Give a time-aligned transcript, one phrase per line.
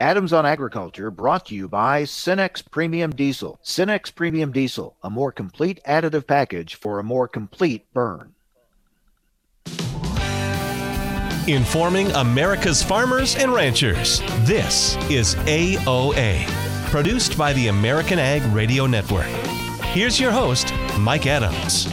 [0.00, 3.58] Adams on Agriculture brought to you by Cenex Premium Diesel.
[3.64, 8.32] Cenex Premium Diesel, a more complete additive package for a more complete burn.
[11.48, 14.20] Informing America's farmers and ranchers.
[14.46, 16.46] This is AOA,
[16.90, 19.26] produced by the American Ag Radio Network.
[19.86, 21.88] Here's your host, Mike Adams.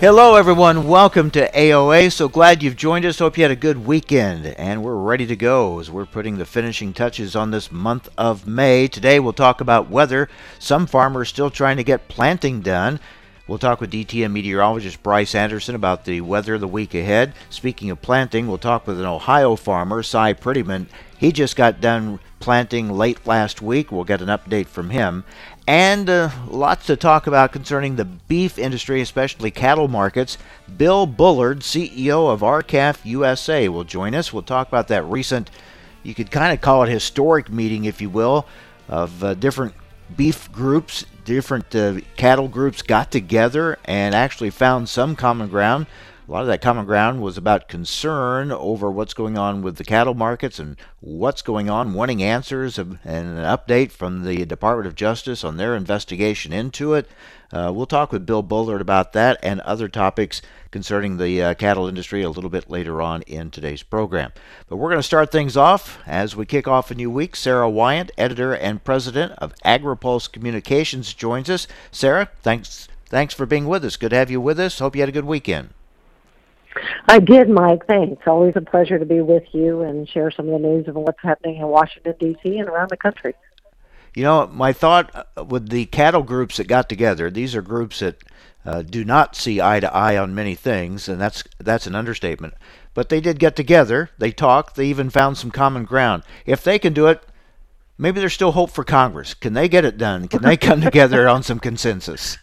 [0.00, 0.88] Hello, everyone.
[0.88, 2.10] Welcome to AOA.
[2.10, 3.18] So glad you've joined us.
[3.18, 4.46] Hope you had a good weekend.
[4.46, 8.46] And we're ready to go as we're putting the finishing touches on this month of
[8.46, 8.88] May.
[8.88, 10.30] Today, we'll talk about weather.
[10.58, 12.98] Some farmers still trying to get planting done.
[13.46, 17.34] We'll talk with DTN meteorologist Bryce Anderson about the weather the week ahead.
[17.50, 20.86] Speaking of planting, we'll talk with an Ohio farmer, Cy Prettyman.
[21.18, 23.92] He just got done planting late last week.
[23.92, 25.24] We'll get an update from him
[25.70, 30.36] and uh, lots to talk about concerning the beef industry, especially cattle markets.
[30.76, 34.32] Bill Bullard, CEO of R-CALF USA, will join us.
[34.32, 35.48] We'll talk about that recent,
[36.02, 38.46] you could kind of call it historic meeting, if you will,
[38.88, 39.74] of uh, different
[40.16, 45.86] beef groups, different uh, cattle groups got together and actually found some common ground
[46.30, 49.84] a lot of that common ground was about concern over what's going on with the
[49.84, 54.94] cattle markets and what's going on, wanting answers and an update from the Department of
[54.94, 57.08] Justice on their investigation into it.
[57.52, 61.88] Uh, we'll talk with Bill Bullard about that and other topics concerning the uh, cattle
[61.88, 64.30] industry a little bit later on in today's program.
[64.68, 67.34] But we're going to start things off as we kick off a new week.
[67.34, 71.66] Sarah Wyant, editor and president of AgriPulse Communications, joins us.
[71.90, 73.96] Sarah, thanks thanks for being with us.
[73.96, 74.78] Good to have you with us.
[74.78, 75.70] Hope you had a good weekend.
[77.08, 77.86] I did, Mike.
[77.86, 78.22] Thanks.
[78.26, 81.20] Always a pleasure to be with you and share some of the news of what's
[81.22, 82.58] happening in Washington, D.C.
[82.58, 83.34] and around the country.
[84.14, 88.00] You know, my thought uh, with the cattle groups that got together, these are groups
[88.00, 88.22] that
[88.64, 92.54] uh, do not see eye to eye on many things, and that's that's an understatement.
[92.92, 96.24] But they did get together, they talked, they even found some common ground.
[96.44, 97.22] If they can do it,
[97.96, 99.32] maybe there's still hope for Congress.
[99.32, 100.26] Can they get it done?
[100.26, 102.38] Can they come together on some consensus?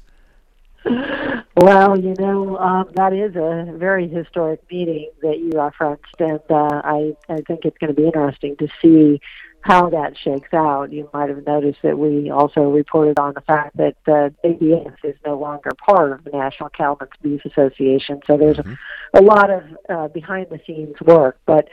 [1.59, 6.81] Well, you know, um, that is a very historic meeting that you referenced, and uh,
[6.83, 9.19] I, I think it's going to be interesting to see
[9.61, 10.93] how that shakes out.
[10.93, 15.15] You might have noticed that we also reported on the fact that uh, ABS is
[15.25, 18.73] no longer part of the National Cattlemen's Beef Association, so there's mm-hmm.
[19.15, 21.67] a, a lot of uh, behind-the-scenes work, but.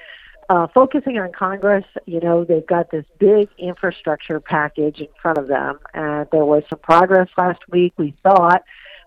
[0.50, 5.48] Uh, focusing on Congress, you know, they've got this big infrastructure package in front of
[5.48, 7.94] them, and there was some progress last week.
[7.96, 8.62] We thought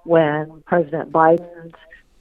[0.07, 1.75] when President Biden's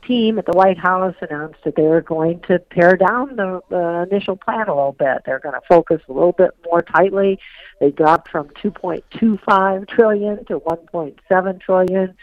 [0.06, 4.06] team at the White House announced that they were going to pare down the, the
[4.10, 5.22] initial plan a little bit.
[5.24, 7.38] They're going to focus a little bit more tightly.
[7.80, 12.14] They dropped from 2.25 trillion to 1.7 trillion.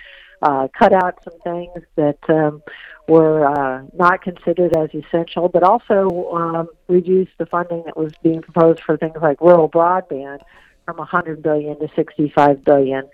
[0.41, 2.61] Uh, cut out some things that um,
[3.07, 8.41] were uh, not considered as essential, but also um, reduced the funding that was being
[8.41, 10.39] proposed for things like rural broadband
[10.85, 13.09] from 100 billion to 65 billion.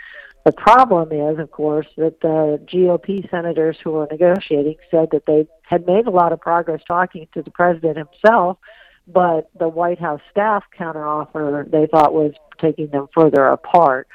[0.50, 5.48] The problem is, of course, that the GOP senators who were negotiating said that they
[5.62, 8.58] had made a lot of progress talking to the president himself,
[9.06, 14.08] but the White House staff counteroffer they thought was taking them further apart.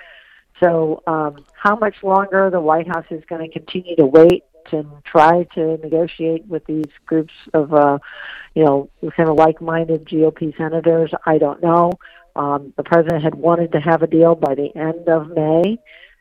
[0.59, 4.43] So, um, how much longer the White House is going to continue to wait
[4.73, 8.01] and try to negotiate with these groups of, uh,
[8.57, 11.93] you know, kind of like-minded GOP senators, I don't know.
[12.35, 15.79] Um, the president had wanted to have a deal by the end of May.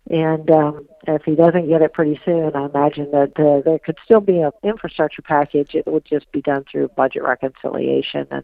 [0.09, 3.97] And um, if he doesn't get it pretty soon, I imagine that uh, there could
[4.03, 5.75] still be an infrastructure package.
[5.75, 8.44] It would just be done through budget reconciliation and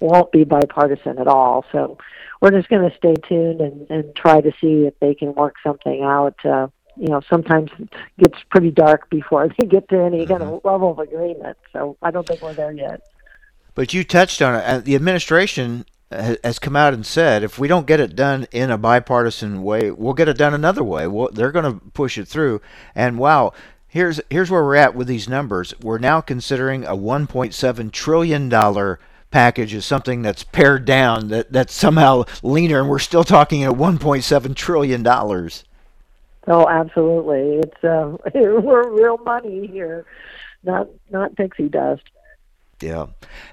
[0.00, 1.64] won't be bipartisan at all.
[1.72, 1.98] So
[2.40, 5.56] we're just going to stay tuned and, and try to see if they can work
[5.62, 6.36] something out.
[6.44, 10.48] Uh, you know, sometimes it gets pretty dark before they get to any kind of
[10.48, 10.68] mm-hmm.
[10.68, 11.58] level of agreement.
[11.72, 13.02] So I don't think we're there yet.
[13.74, 14.84] But you touched on it.
[14.84, 15.84] The administration
[16.42, 19.90] has come out and said if we don't get it done in a bipartisan way,
[19.90, 21.06] we'll get it done another way.
[21.06, 22.60] We'll, they're going to push it through.
[22.94, 23.52] And wow,
[23.88, 25.72] here's here's where we're at with these numbers.
[25.80, 28.98] We're now considering a 1.7 trillion dollar
[29.34, 33.72] package as something that's pared down, that that's somehow leaner, and we're still talking at
[33.72, 35.64] 1.7 trillion dollars.
[36.46, 37.58] Oh, absolutely!
[37.58, 40.04] It's uh, we're real money here,
[40.62, 42.02] not not pixie dust.
[42.80, 43.06] Yeah,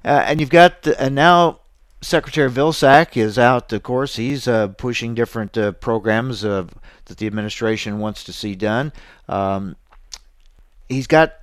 [0.04, 1.61] uh, and you've got the, and now
[2.02, 4.16] Secretary Vilsack is out, of course.
[4.16, 6.70] He's uh, pushing different uh, programs that
[7.06, 8.92] the administration wants to see done.
[9.30, 9.76] Um,
[10.90, 11.34] he's got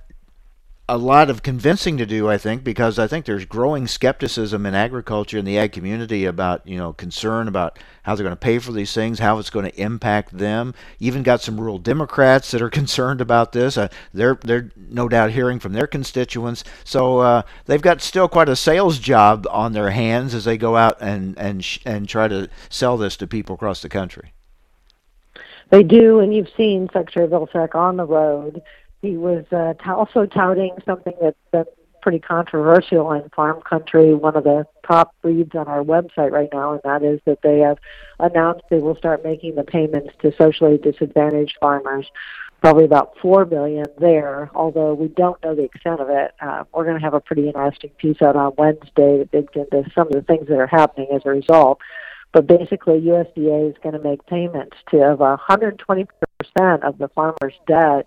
[0.89, 4.73] a lot of convincing to do, I think, because I think there's growing skepticism in
[4.73, 8.57] agriculture and the ag community about, you know, concern about how they're going to pay
[8.57, 10.73] for these things, how it's going to impact them.
[10.99, 13.77] Even got some rural Democrats that are concerned about this.
[13.77, 18.49] Uh, they're they're no doubt hearing from their constituents, so uh, they've got still quite
[18.49, 22.27] a sales job on their hands as they go out and and sh- and try
[22.27, 24.33] to sell this to people across the country.
[25.69, 28.63] They do, and you've seen Secretary Vilsack on the road
[29.01, 31.65] he was uh, also touting something that's been
[32.01, 36.73] pretty controversial in farm country, one of the top reads on our website right now,
[36.73, 37.77] and that is that they have
[38.19, 42.07] announced they will start making the payments to socially disadvantaged farmers.
[42.61, 46.33] Probably about four billion there, although we don't know the extent of it.
[46.41, 49.89] Uh, we're going to have a pretty interesting piece out on Wednesday that digs into
[49.95, 51.79] some of the things that are happening as a result.
[52.33, 56.07] But basically, USDA is going to make payments to of 120%
[56.83, 58.05] of the farmer's debt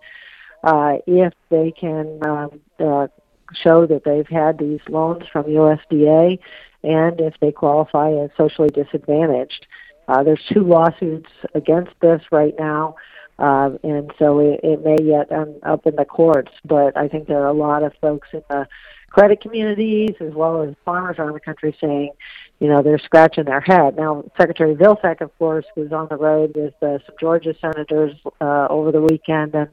[0.63, 3.07] uh, if they can um, uh,
[3.55, 6.39] show that they've had these loans from USDA
[6.83, 9.67] and if they qualify as socially disadvantaged.
[10.09, 12.97] Uh, there's two lawsuits against this right now,
[13.39, 16.51] uh, and so it, it may yet end up in the courts.
[16.65, 18.67] But I think there are a lot of folks in the
[19.11, 22.11] credit communities as well as farmers around the country saying,
[22.59, 23.97] you know, they're scratching their head.
[23.97, 28.67] Now, Secretary Vilsack, of course, was on the road with uh, some Georgia senators uh,
[28.71, 29.69] over the weekend, and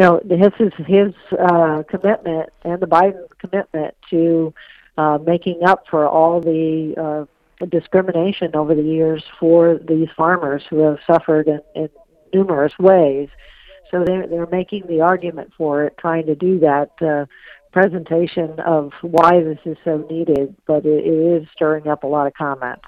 [0.00, 4.52] know, his is his uh, commitment and the Biden commitment to
[4.96, 6.94] uh, making up for all the
[7.60, 11.88] uh, discrimination over the years for these farmers who have suffered in, in
[12.32, 13.28] numerous ways.
[13.90, 17.26] So they're, they're making the argument for it, trying to do that uh,
[17.72, 22.26] presentation of why this is so needed, but it, it is stirring up a lot
[22.26, 22.84] of comments.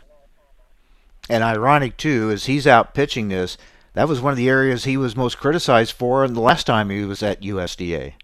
[1.28, 3.56] And ironic, too, is he's out pitching this
[3.94, 6.90] that was one of the areas he was most criticized for in the last time
[6.90, 8.14] he was at USDA.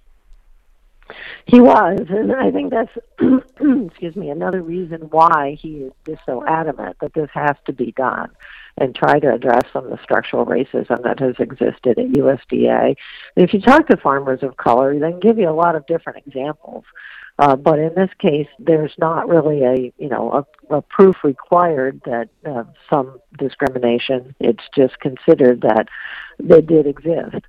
[1.47, 2.93] He was, and I think that's
[3.89, 8.31] excuse me another reason why he is so adamant that this has to be done
[8.77, 12.97] and try to address some of the structural racism that has existed at USDA.
[13.37, 16.25] If you talk to farmers of color, they can give you a lot of different
[16.27, 16.85] examples
[17.39, 22.01] uh, but in this case, there's not really a you know a, a proof required
[22.05, 24.35] that uh, some discrimination.
[24.41, 25.89] It's just considered that
[26.41, 27.47] they did exist.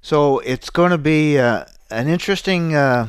[0.00, 3.08] So it's going to be uh, an interesting uh,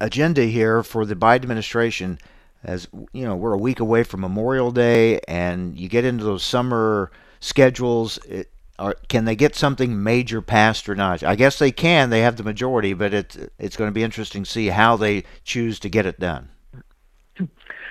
[0.00, 2.18] agenda here for the Biden administration.
[2.64, 6.42] As you know, we're a week away from Memorial Day, and you get into those
[6.42, 8.18] summer schedules.
[8.26, 11.22] It, or can they get something major passed or not?
[11.22, 12.10] I guess they can.
[12.10, 15.24] They have the majority, but it's it's going to be interesting to see how they
[15.44, 16.50] choose to get it done.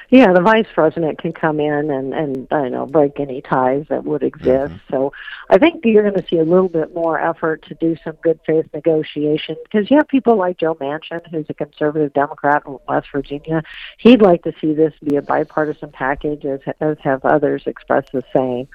[0.10, 4.04] Yeah, the vice president can come in and and I know break any ties that
[4.04, 4.74] would exist.
[4.74, 4.94] Mm-hmm.
[4.94, 5.14] So
[5.50, 8.40] I think you're going to see a little bit more effort to do some good
[8.46, 13.08] faith negotiation because you have people like Joe Manchin, who's a conservative Democrat in West
[13.12, 13.64] Virginia.
[13.98, 18.24] He'd like to see this be a bipartisan package, as as have others expressed the
[18.36, 18.68] same.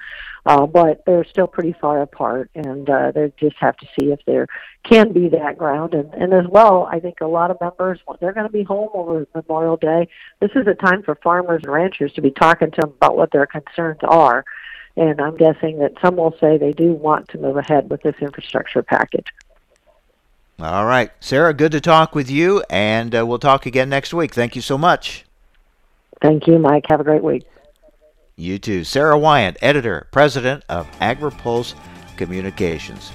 [0.43, 4.19] Uh, but they're still pretty far apart, and uh, they just have to see if
[4.25, 4.47] there
[4.83, 5.93] can be that ground.
[5.93, 8.89] And, and as well, I think a lot of members, they're going to be home
[8.93, 10.07] over Memorial Day.
[10.39, 13.31] This is a time for farmers and ranchers to be talking to them about what
[13.31, 14.43] their concerns are.
[14.97, 18.15] And I'm guessing that some will say they do want to move ahead with this
[18.19, 19.27] infrastructure package.
[20.59, 21.11] All right.
[21.19, 24.33] Sarah, good to talk with you, and uh, we'll talk again next week.
[24.33, 25.25] Thank you so much.
[26.21, 26.85] Thank you, Mike.
[26.89, 27.45] Have a great week.
[28.35, 28.83] You too.
[28.83, 31.75] Sarah Wyant, editor, president of AgriPulse
[32.17, 33.11] Communications.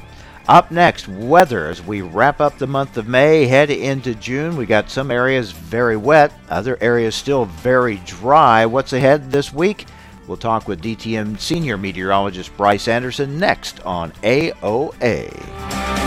[0.49, 4.57] Up next, weather as we wrap up the month of May, head into June.
[4.57, 8.65] We got some areas very wet, other areas still very dry.
[8.67, 9.87] What's ahead this week?
[10.29, 16.06] We'll talk with DTN senior meteorologist Bryce Anderson next on AOA.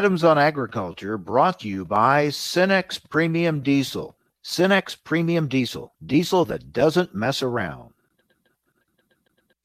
[0.00, 4.16] Adams on Agriculture brought to you by Cenex Premium Diesel.
[4.42, 7.92] Cenex Premium Diesel, diesel that doesn't mess around.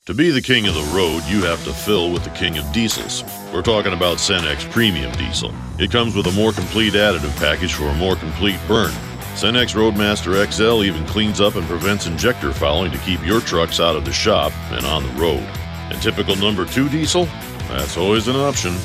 [0.08, 2.70] To be the king of the road, you have to fill with the king of
[2.74, 3.24] diesels.
[3.54, 5.54] We're talking about Cenex Premium Diesel.
[5.80, 8.92] It comes with a more complete additive package for a more complete burn.
[9.36, 13.96] Cenex Roadmaster XL even cleans up and prevents injector fouling to keep your trucks out
[13.96, 15.48] of the shop and on the road.
[15.89, 17.24] And typical number 2 diesel?
[17.70, 18.75] That's always an option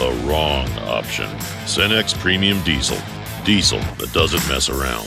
[0.00, 1.26] the wrong option.
[1.68, 2.96] Cenex Premium Diesel.
[3.44, 5.06] Diesel that doesn't mess around.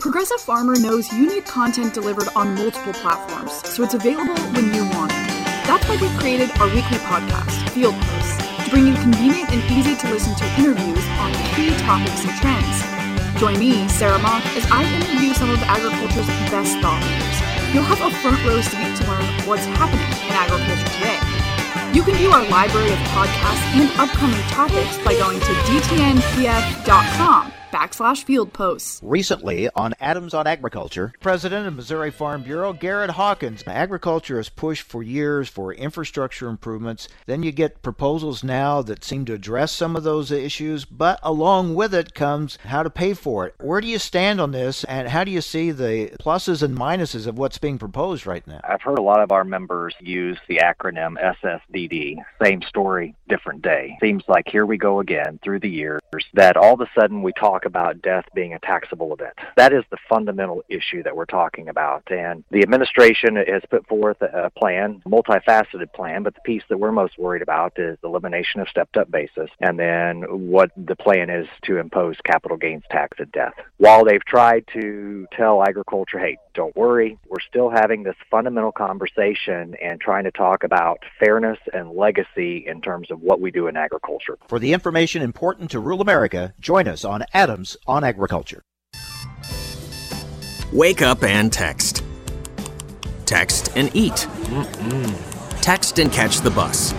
[0.00, 4.82] Progressive Farmer knows you need content delivered on multiple platforms, so it's available when you
[4.98, 5.28] want it.
[5.70, 9.94] That's why we created our weekly podcast, Field Posts to bring you convenient and easy
[9.94, 13.38] to listen to interviews on key topics and trends.
[13.38, 17.47] Join me, Sarah Mock, as I interview some of agriculture's best thought leaders.
[17.72, 21.20] You'll have a front row seat to learn what's happening in agriculture today.
[21.92, 28.24] You can view our library of podcasts and upcoming topics by going to dtnpf.com backslash
[28.24, 29.00] field posts.
[29.02, 33.64] Recently on Adams on Agriculture, President of Missouri Farm Bureau Garrett Hawkins.
[33.66, 37.08] Agriculture has pushed for years for infrastructure improvements.
[37.26, 41.74] Then you get proposals now that seem to address some of those issues, but along
[41.74, 43.54] with it comes how to pay for it.
[43.60, 47.26] Where do you stand on this, and how do you see the pluses and minuses
[47.26, 48.60] of what's being proposed right now?
[48.64, 53.96] I've heard a lot of our members use the acronym SSDD, same story, different day.
[54.00, 56.00] Seems like here we go again through the years
[56.34, 59.34] that all of a sudden we talk about death being a taxable event.
[59.56, 62.04] That is the fundamental issue that we're talking about.
[62.10, 66.92] And the administration has put forth a plan, multifaceted plan, but the piece that we're
[66.92, 71.46] most worried about is elimination of stepped up basis and then what the plan is
[71.64, 73.54] to impose capital gains tax at death.
[73.78, 79.76] While they've tried to tell agriculture, hey, don't worry, we're still having this fundamental conversation
[79.82, 83.76] and trying to talk about fairness and legacy in terms of what we do in
[83.76, 84.38] agriculture.
[84.48, 88.62] For the information important to rural America, join us on Adams on Agriculture.
[90.70, 92.04] Wake up and text.
[93.24, 94.12] Text and eat.
[94.12, 95.60] Mm-mm.
[95.62, 96.92] Text and catch the bus.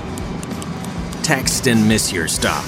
[1.23, 2.65] Text and miss your stop.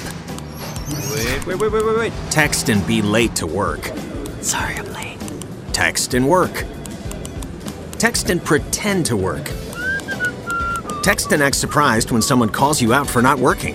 [1.10, 2.12] Wait, wait, wait, wait, wait, wait.
[2.30, 3.90] Text and be late to work.
[4.40, 5.18] Sorry, I'm late.
[5.72, 6.64] Text and work.
[7.98, 9.50] Text and pretend to work.
[11.02, 13.74] Text and act surprised when someone calls you out for not working.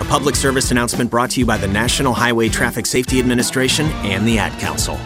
[0.00, 4.26] A public service announcement brought to you by the National Highway Traffic Safety Administration and
[4.26, 4.98] the Ad Council.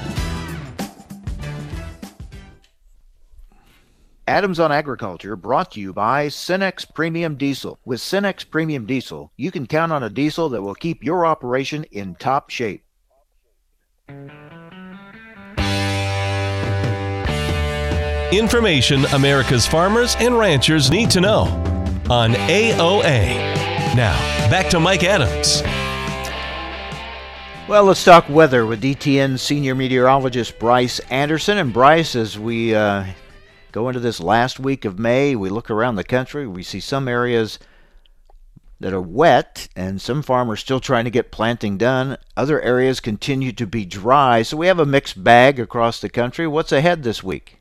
[4.29, 7.79] Adams on Agriculture brought to you by Cenex Premium Diesel.
[7.85, 11.85] With Cenex Premium Diesel, you can count on a diesel that will keep your operation
[11.91, 12.85] in top shape.
[18.33, 21.43] Information America's farmers and ranchers need to know
[22.09, 23.62] on AOA.
[23.95, 24.17] Now,
[24.49, 25.63] back to Mike Adams.
[27.69, 31.59] Well, let's talk weather with DTN senior meteorologist Bryce Anderson.
[31.59, 33.05] And Bryce, as we uh,
[33.71, 37.07] go into this last week of May, we look around the country, we see some
[37.07, 37.59] areas
[38.81, 42.17] that are wet, and some farmers still trying to get planting done.
[42.35, 46.47] Other areas continue to be dry, so we have a mixed bag across the country.
[46.47, 47.61] What's ahead this week?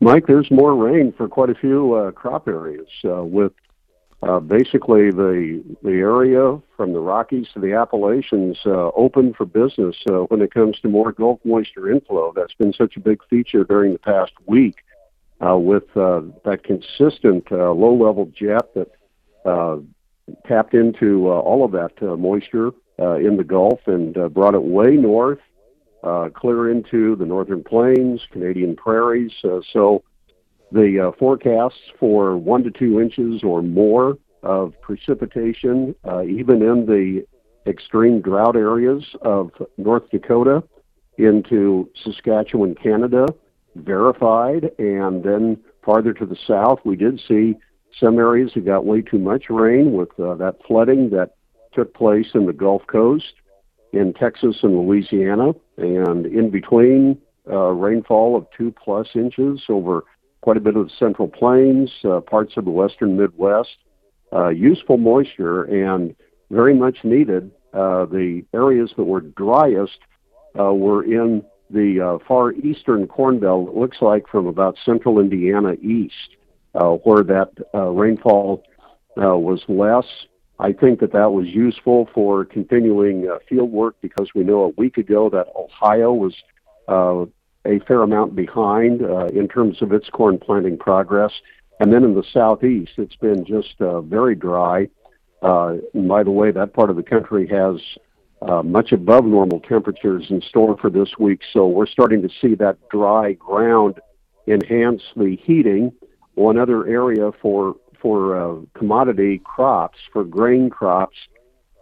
[0.00, 3.52] Mike, there's more rain for quite a few uh, crop areas, uh, with
[4.22, 9.96] uh, basically the the area from the Rockies to the Appalachians uh, open for business
[10.08, 12.32] uh, when it comes to more Gulf moisture inflow.
[12.34, 14.76] That's been such a big feature during the past week,
[15.46, 18.90] uh, with uh, that consistent uh, low-level jet that
[19.44, 19.78] uh,
[20.46, 24.54] tapped into uh, all of that uh, moisture uh, in the Gulf and uh, brought
[24.54, 25.40] it way north,
[26.02, 29.32] uh, clear into the northern plains, Canadian prairies.
[29.44, 30.02] Uh, so
[30.72, 36.86] the uh, forecasts for one to two inches or more of precipitation, uh, even in
[36.86, 37.24] the
[37.66, 40.62] extreme drought areas of North Dakota
[41.16, 43.26] into Saskatchewan, Canada,
[43.76, 44.70] verified.
[44.78, 47.54] And then farther to the south, we did see
[47.98, 51.36] some areas that got way too much rain with uh, that flooding that
[51.72, 53.34] took place in the Gulf Coast,
[53.92, 57.18] in Texas and Louisiana, and in between
[57.48, 60.04] uh, rainfall of two plus inches over
[60.44, 63.78] quite a bit of the Central Plains, uh, parts of the Western Midwest.
[64.30, 66.14] Uh, useful moisture and
[66.50, 67.50] very much needed.
[67.72, 69.98] Uh, the areas that were driest
[70.60, 73.70] uh, were in the uh, far eastern Corn Belt.
[73.70, 76.36] It looks like from about central Indiana east
[76.74, 78.64] uh, where that rainfall
[79.16, 80.04] was less.
[80.58, 84.98] I think that that was useful for continuing field work because we know a week
[84.98, 86.34] ago that Ohio was
[87.66, 91.32] a fair amount behind uh, in terms of its corn planting progress.
[91.80, 94.88] And then in the southeast, it's been just uh, very dry.
[95.42, 97.80] Uh, and by the way, that part of the country has
[98.42, 101.40] uh, much above normal temperatures in store for this week.
[101.52, 104.00] So we're starting to see that dry ground
[104.46, 105.92] enhance the heating
[106.34, 111.16] one other area for for uh, commodity crops, for grain crops,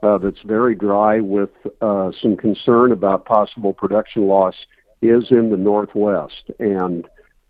[0.04, 4.54] uh, that's very dry with uh, some concern about possible production loss
[5.02, 6.50] is in the northwest.
[6.58, 7.06] And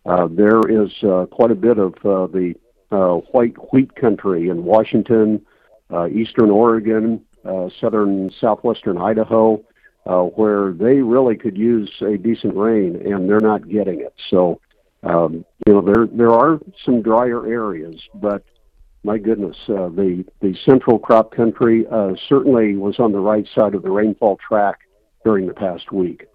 [0.06, 2.54] uh, there is uh, quite a bit of uh, the
[2.90, 5.44] uh, white wheat country in Washington,
[5.92, 9.64] uh, eastern Oregon, uh, southern southwestern Idaho,
[10.06, 14.14] uh, where they really could use a decent rain, and they're not getting it.
[14.30, 14.61] So,
[15.02, 18.44] um, you know, there there are some drier areas, but
[19.04, 23.75] my goodness, uh, the the central crop country uh, certainly was on the right side
[23.75, 24.80] of the rainfall track
[25.25, 26.26] during the past week.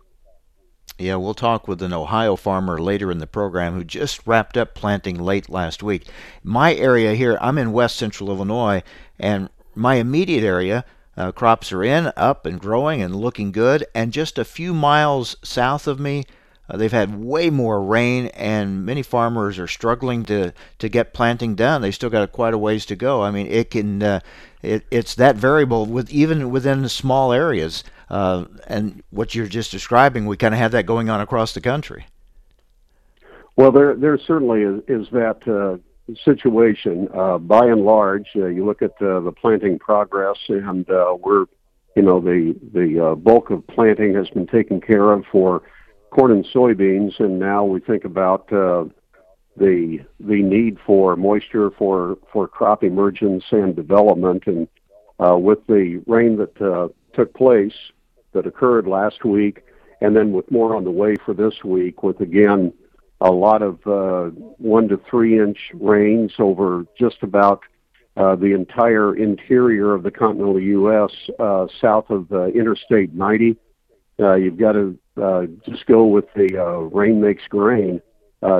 [1.00, 4.74] Yeah, we'll talk with an Ohio farmer later in the program who just wrapped up
[4.74, 6.08] planting late last week.
[6.44, 8.82] My area here, I'm in west central Illinois,
[9.20, 10.86] and my immediate area,
[11.16, 13.86] uh, crops are in, up, and growing and looking good.
[13.94, 16.24] And just a few miles south of me,
[16.68, 21.54] uh, they've had way more rain, and many farmers are struggling to, to get planting
[21.54, 21.84] done.
[21.84, 23.22] They still got quite a ways to go.
[23.22, 24.20] I mean, it can uh,
[24.64, 27.84] it, it's that variable with even within small areas.
[28.10, 31.62] Uh, and what you're just describing, we kind of have that going on across the
[31.62, 32.06] country.
[33.56, 35.78] Well, there there certainly is, is that uh,
[36.24, 37.10] situation.
[37.14, 41.46] Uh, by and large, uh, you look at uh, the planting progress, and uh, we're,
[41.96, 45.64] you know, the the bulk of planting has been taken care of for
[46.12, 48.90] corn and soybeans, and now we think about the
[49.58, 54.68] the need for moisture for for crop emergence and development, and
[55.20, 57.74] uh, with the rain that uh, took place
[58.38, 59.66] that occurred last week,
[60.00, 62.72] and then with more on the way for this week, with again
[63.20, 67.62] a lot of uh, one to three inch rains over just about
[68.16, 71.12] uh, the entire interior of the continental U.S.
[71.40, 73.58] Uh, south of uh, Interstate 90.
[74.20, 78.02] Uh, you've got to uh, just go with the rain makes grain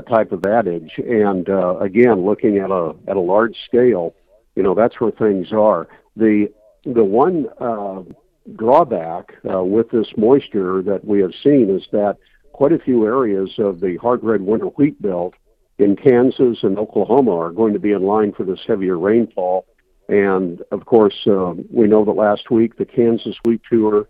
[0.10, 1.48] type of adage, and
[1.82, 4.14] again, looking at a at a large scale,
[4.56, 5.88] you know that's where things are.
[6.16, 6.52] The
[6.84, 7.48] the one
[8.56, 12.18] drawback uh, with this moisture that we have seen is that
[12.54, 15.34] quite a few areas of the hard red winter wheat belt
[15.78, 19.66] in Kansas and Oklahoma are going to be in line for this heavier rainfall.
[20.10, 24.08] And of course, um, we know that last week the Kansas wheat tour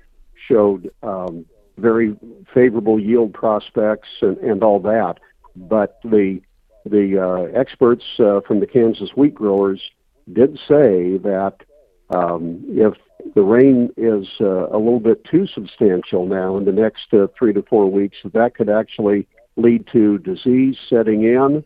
[0.48, 1.46] showed um,
[1.78, 2.16] very
[2.54, 5.16] favorable yield prospects and, and all that.
[5.56, 6.42] But the
[6.86, 9.82] the uh, experts uh, from the Kansas wheat growers
[10.32, 11.58] did say that
[12.10, 12.94] um, if
[13.36, 17.54] the rain is uh, a little bit too substantial now in the next uh, three
[17.54, 19.28] to four weeks, that could actually
[19.58, 21.64] lead to disease setting in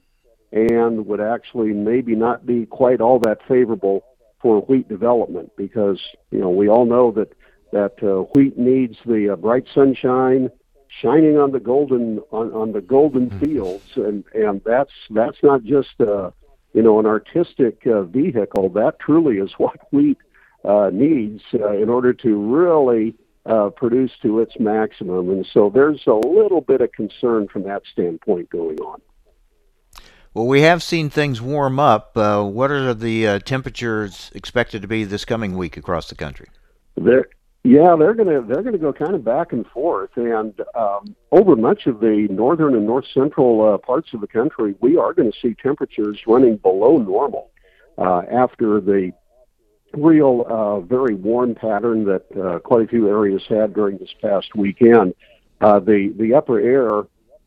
[0.52, 4.04] and would actually maybe not be quite all that favorable
[4.42, 6.00] for wheat development because
[6.32, 7.34] you know we all know that
[7.72, 10.50] that uh, wheat needs the uh, bright sunshine
[11.02, 13.46] shining on the golden on, on the golden mm-hmm.
[13.46, 16.32] fields and and that's that's not just uh
[16.74, 20.18] you know an artistic uh, vehicle that truly is what wheat
[20.64, 25.30] needs uh, in order to really uh, produce to its maximum.
[25.30, 29.02] And so there's a little bit of concern from that standpoint going on.
[30.34, 32.16] Well, we have seen things warm up.
[32.16, 36.48] Uh, what are the uh, temperatures expected to be this coming week across the country?
[36.96, 37.28] They're,
[37.64, 41.86] yeah, they're gonna they're gonna go kind of back and forth, and um, over much
[41.86, 45.38] of the northern and north central uh, parts of the country, we are going to
[45.40, 47.52] see temperatures running below normal
[47.98, 49.12] uh, after the
[49.94, 54.56] real uh, very warm pattern that uh, quite a few areas had during this past
[54.56, 55.14] weekend.
[55.60, 57.04] Uh, the the upper air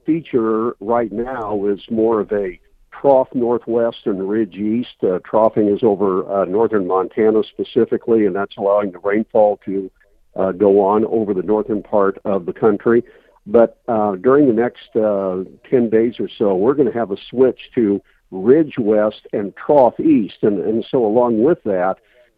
[0.07, 2.59] feature right now is more of a
[2.93, 4.97] trough northwest and ridge east.
[5.03, 9.91] Uh, troughing is over uh, northern Montana specifically, and that's allowing the rainfall to
[10.37, 13.03] uh, go on over the northern part of the country.
[13.47, 17.17] But uh, during the next uh, 10 days or so, we're going to have a
[17.29, 20.39] switch to ridge west and trough east.
[20.43, 21.97] And, and so, along with that,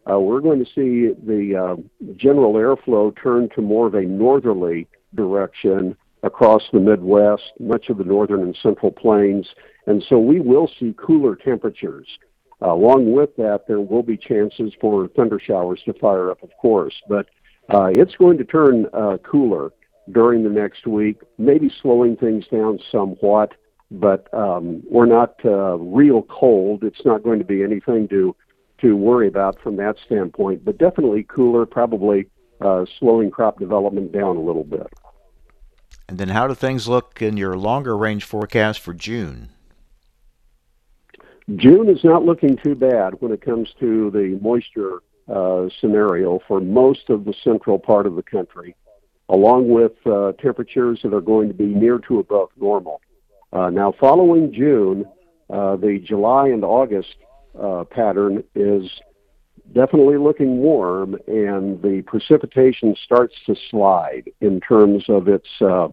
[0.09, 4.87] uh, we're going to see the uh, general airflow turn to more of a northerly
[5.15, 9.47] direction across the Midwest, much of the northern and central plains.
[9.85, 12.07] And so we will see cooler temperatures.
[12.61, 16.49] Uh, along with that, there will be chances for thunder showers to fire up, of
[16.59, 16.95] course.
[17.07, 17.27] But
[17.69, 19.71] uh, it's going to turn uh, cooler
[20.11, 23.53] during the next week, maybe slowing things down somewhat,
[23.91, 26.83] but um, we're not uh, real cold.
[26.83, 28.35] It's not going to be anything to
[28.79, 32.27] to worry about from that standpoint, but definitely cooler, probably
[32.61, 34.87] uh, slowing crop development down a little bit.
[36.09, 39.49] And then, how do things look in your longer range forecast for June?
[41.55, 45.01] June is not looking too bad when it comes to the moisture
[45.33, 48.75] uh, scenario for most of the central part of the country,
[49.29, 53.01] along with uh, temperatures that are going to be near to above normal.
[53.51, 55.05] Uh, now, following June,
[55.49, 57.15] uh, the July and August
[57.61, 58.89] uh, pattern is
[59.73, 65.87] definitely looking warm, and the precipitation starts to slide in terms of its uh,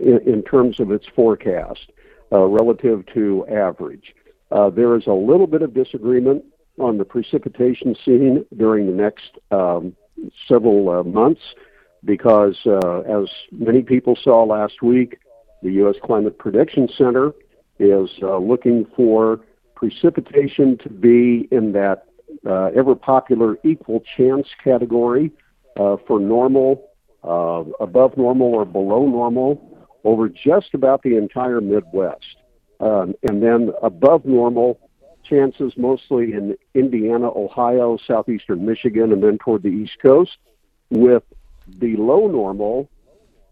[0.00, 1.90] in, in, terms of its forecast
[2.32, 4.14] uh, relative to average.
[4.50, 6.44] Uh, there is a little bit of disagreement
[6.78, 9.94] on the precipitation scene during the next um,
[10.48, 11.40] several uh, months
[12.04, 15.18] because, uh, as many people saw last week,
[15.62, 15.96] the U.S.
[16.02, 17.32] Climate Prediction Center
[17.78, 19.40] is uh, looking for
[19.76, 22.06] precipitation to be in that
[22.44, 25.30] uh, ever popular equal chance category
[25.78, 26.90] uh, for normal,
[27.22, 29.62] uh, above normal, or below normal
[30.02, 32.36] over just about the entire Midwest.
[32.80, 34.80] Um, and then above normal
[35.24, 40.36] chances mostly in Indiana, Ohio, southeastern Michigan, and then toward the East Coast,
[40.90, 41.22] with
[41.78, 42.88] below normal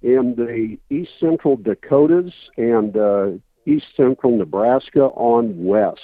[0.03, 3.31] in the east central Dakotas and uh,
[3.67, 6.01] east central Nebraska on west.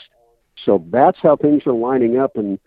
[0.65, 2.59] So that's how things are lining up, and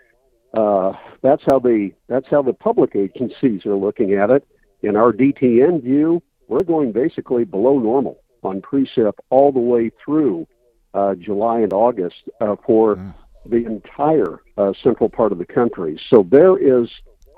[0.53, 4.47] uh, that's how the that's how the public agencies are looking at it.
[4.81, 10.47] In our DTN view, we're going basically below normal on precip all the way through
[10.93, 13.13] uh, July and August uh, for mm.
[13.45, 15.99] the entire uh, central part of the country.
[16.09, 16.89] So there is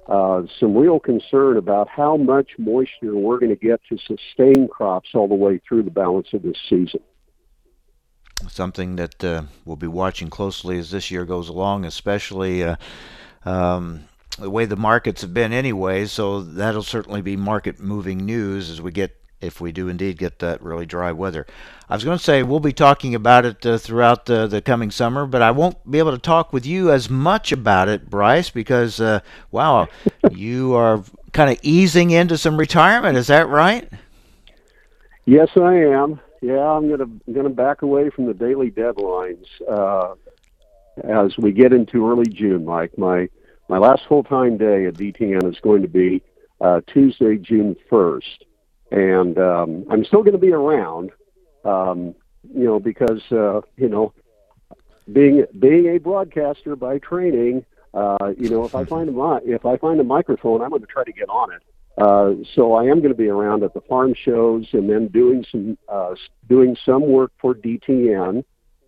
[0.07, 5.09] uh, some real concern about how much moisture we're going to get to sustain crops
[5.13, 6.99] all the way through the balance of this season.
[8.49, 12.75] Something that uh, we'll be watching closely as this year goes along, especially uh,
[13.45, 14.05] um,
[14.37, 16.05] the way the markets have been anyway.
[16.05, 20.39] So that'll certainly be market moving news as we get if we do indeed get
[20.39, 21.45] that really dry weather.
[21.89, 25.25] I was going to say we'll be talking about it uh, throughout the, coming summer,
[25.25, 28.99] but I won't be able to talk with you as much about it, Bryce, because
[28.99, 29.19] uh,
[29.51, 29.87] wow,
[30.31, 33.17] you are kind of easing into some retirement.
[33.17, 33.87] Is that right?
[35.25, 36.19] Yes, I am.
[36.45, 40.15] Yeah, I'm gonna gonna back away from the daily deadlines uh,
[41.03, 42.65] as we get into early June.
[42.65, 43.29] Mike, my
[43.69, 46.21] my last full time day at DTN is going to be
[46.61, 48.45] uh, Tuesday, June first
[48.91, 51.11] and um, I'm still going to be around,
[51.63, 52.15] um,
[52.53, 54.13] you know, because uh, you know,
[55.11, 59.77] being being a broadcaster by training, uh, you know, if I find a if I
[59.77, 61.61] find a microphone, I'm going to try to get on it.
[61.97, 65.45] Uh, so I am going to be around at the farm shows and then doing
[65.49, 66.15] some uh,
[66.49, 68.43] doing some work for DTN.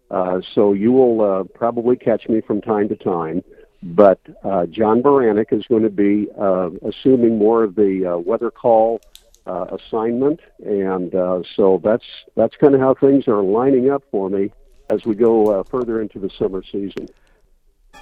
[0.09, 3.43] Uh, so you will uh, probably catch me from time to time.
[3.83, 8.99] But uh, John Baranick is going to be uh, assuming more of the weather call
[9.45, 12.03] uh, assignment, and uh, so that's
[12.35, 14.51] that's kind of how things are lining up for me
[14.89, 17.07] as we go further into the summer season.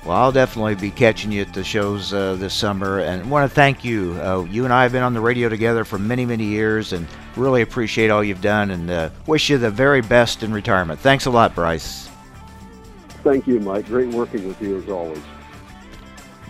[0.03, 3.53] Well, I'll definitely be catching you at the shows uh, this summer, and want to
[3.53, 4.13] thank you.
[4.21, 7.07] Uh, you and I have been on the radio together for many, many years, and
[7.35, 10.99] really appreciate all you've done, and uh, wish you the very best in retirement.
[10.99, 12.09] Thanks a lot, Bryce.
[13.23, 13.87] Thank you, Mike.
[13.87, 15.21] Great working with you as always.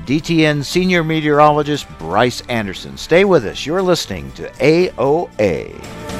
[0.05, 2.97] DTN senior meteorologist Bryce Anderson.
[2.97, 3.65] Stay with us.
[3.65, 6.14] You're listening to AOA.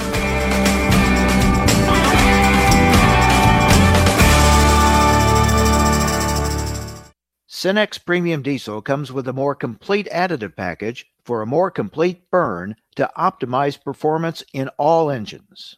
[7.66, 12.76] Cenex Premium Diesel comes with a more complete additive package for a more complete burn
[12.96, 15.76] to optimize performance in all engines.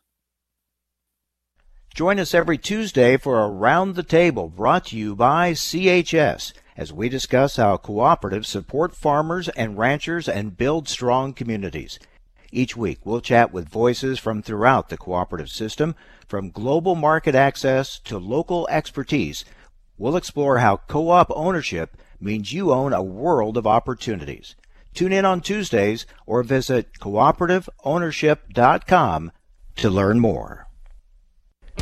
[1.95, 7.07] Join us every Tuesday for Around the Table brought to you by CHS as we
[7.07, 11.99] discuss how cooperatives support farmers and ranchers and build strong communities.
[12.51, 15.95] Each week, we'll chat with voices from throughout the cooperative system,
[16.27, 19.45] from global market access to local expertise.
[19.97, 24.55] We'll explore how co op ownership means you own a world of opportunities.
[24.93, 29.31] Tune in on Tuesdays or visit cooperativeownership.com
[29.75, 30.67] to learn more.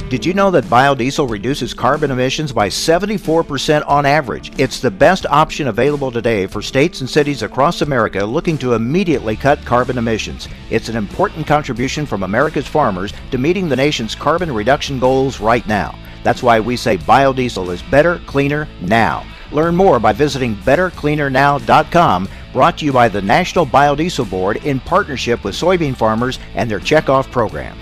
[0.10, 4.52] Did you know that biodiesel reduces carbon emissions by 74% on average?
[4.60, 9.36] It's the best option available today for states and cities across America looking to immediately
[9.36, 10.48] cut carbon emissions.
[10.70, 15.66] It's an important contribution from America's farmers to meeting the nation's carbon reduction goals right
[15.68, 15.98] now.
[16.26, 19.24] That's why we say biodiesel is better, cleaner, now.
[19.52, 25.44] Learn more by visiting bettercleanernow.com, brought to you by the National Biodiesel Board in partnership
[25.44, 27.78] with soybean farmers and their checkoff program.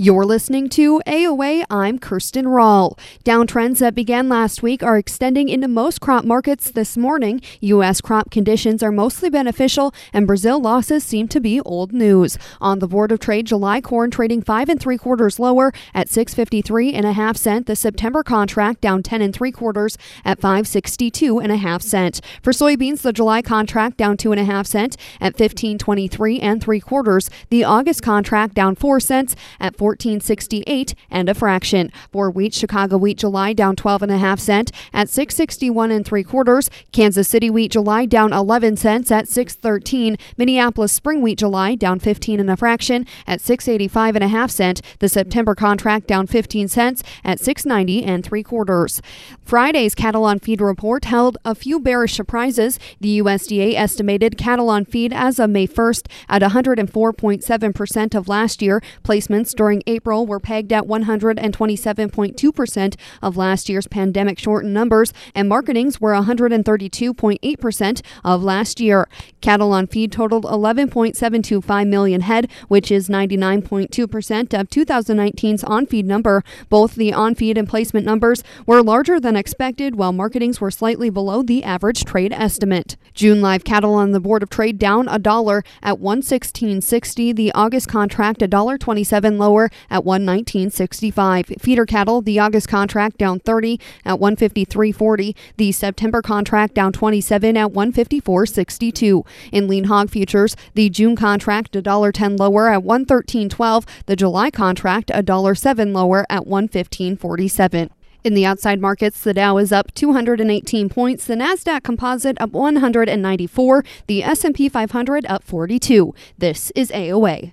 [0.00, 1.64] You're listening to AOA.
[1.68, 2.96] I'm Kirsten Rahl.
[3.24, 7.40] Downtrends that began last week are extending into most crop markets this morning.
[7.62, 8.00] U.S.
[8.00, 12.38] crop conditions are mostly beneficial, and Brazil losses seem to be old news.
[12.60, 16.94] On the Board of Trade, July corn trading five and three quarters lower at 653
[16.94, 17.66] and a half cent.
[17.66, 22.20] The September contract down 10 and three quarters at 562 and a half cent.
[22.40, 26.78] For soybeans, the July contract down two and a half cent at 1523 and three
[26.78, 27.28] quarters.
[27.50, 31.90] The August contract down four cents at 4 1468 and a fraction.
[32.12, 36.22] For wheat, Chicago wheat July down 12 and a half cent at 661 and three
[36.22, 36.70] quarters.
[36.92, 40.16] Kansas City wheat July down 11 cents at 613.
[40.36, 44.80] Minneapolis spring wheat July down 15 and a fraction at 685 and a half cent.
[44.98, 49.00] The September contract down 15 cents at 690 and three quarters.
[49.42, 52.78] Friday's cattle on feed report held a few bearish surprises.
[53.00, 58.82] The USDA estimated cattle on feed as of May 1st at 104.7% of last year.
[59.02, 66.00] Placements during April were pegged at 127.2% of last year's pandemic shortened numbers, and marketings
[66.00, 69.08] were 132.8% of last year.
[69.40, 76.42] Cattle on feed totaled 11.725 million head, which is 99.2% of 2019's on feed number.
[76.68, 81.10] Both the on feed and placement numbers were larger than expected, while marketings were slightly
[81.10, 82.96] below the average trade estimate.
[83.14, 87.34] June live cattle on the Board of Trade down a dollar at 116.60.
[87.34, 91.60] The August contract a dollar 27 lower at 119.65.
[91.60, 95.34] Feeder cattle, the August contract down 30 at 153.40.
[95.56, 99.26] The September contract down 27 at 154.62.
[99.52, 103.86] In lean hog futures, the June contract a dollar 10 lower at 113.12.
[104.06, 107.90] The July contract a dollar 7 lower at 115.47.
[108.24, 113.84] In the outside markets, the Dow is up 218 points, the Nasdaq Composite up 194,
[114.06, 116.14] the S&P 500 up 42.
[116.36, 117.52] This is AOA.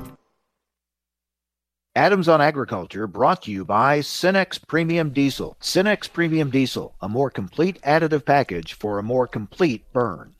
[1.95, 5.57] Adams on Agriculture brought to you by Cenex Premium Diesel.
[5.59, 10.33] Cenex Premium Diesel, a more complete additive package for a more complete burn.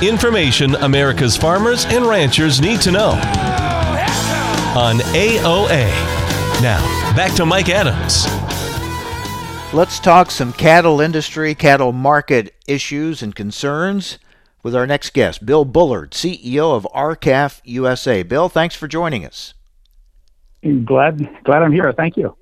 [0.00, 3.10] Information America's farmers and ranchers need to know
[4.76, 5.88] on AOA.
[6.62, 6.80] Now,
[7.16, 8.26] back to Mike Adams.
[9.74, 14.20] Let's talk some cattle industry, cattle market issues and concerns
[14.62, 18.22] with our next guest, Bill Bullard, CEO of R-CALF USA.
[18.22, 19.54] Bill, thanks for joining us.
[20.84, 21.92] Glad, glad I'm here.
[21.92, 22.36] Thank you.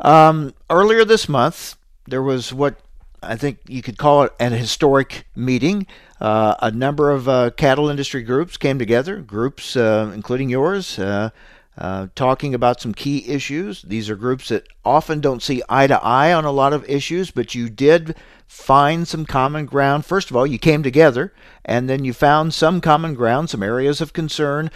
[0.00, 2.76] Um, earlier this month, there was what
[3.22, 5.86] I think you could call it an historic meeting.
[6.20, 11.30] Uh, a number of uh, cattle industry groups came together, groups uh, including yours, uh,
[11.76, 13.82] uh, talking about some key issues.
[13.82, 17.30] These are groups that often don't see eye to eye on a lot of issues,
[17.30, 20.04] but you did find some common ground.
[20.04, 21.32] First of all, you came together,
[21.64, 24.70] and then you found some common ground, some areas of concern.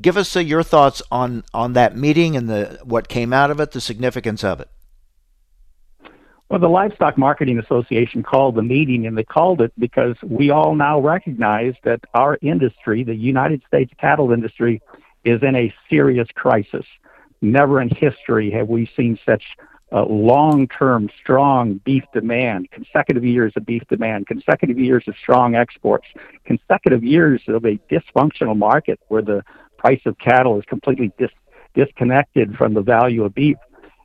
[0.00, 3.60] Give us uh, your thoughts on on that meeting and the what came out of
[3.60, 4.68] it, the significance of it.
[6.48, 10.76] Well, the Livestock Marketing Association called the meeting, and they called it because we all
[10.76, 14.80] now recognize that our industry, the United States cattle industry,
[15.24, 16.86] is in a serious crisis.
[17.42, 19.42] Never in history have we seen such
[19.96, 26.06] uh, long-term strong beef demand, consecutive years of beef demand, consecutive years of strong exports,
[26.44, 29.42] consecutive years of a dysfunctional market where the
[29.78, 31.30] price of cattle is completely dis-
[31.74, 33.56] disconnected from the value of beef.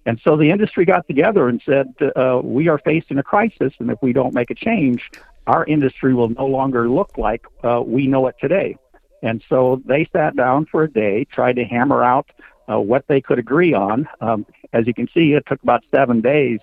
[0.05, 3.91] And so the industry got together and said, uh, we are facing a crisis, and
[3.91, 5.09] if we don't make a change,
[5.45, 8.77] our industry will no longer look like uh, we know it today.
[9.23, 12.29] And so they sat down for a day, tried to hammer out
[12.69, 14.07] uh, what they could agree on.
[14.19, 16.59] Um, as you can see, it took about seven days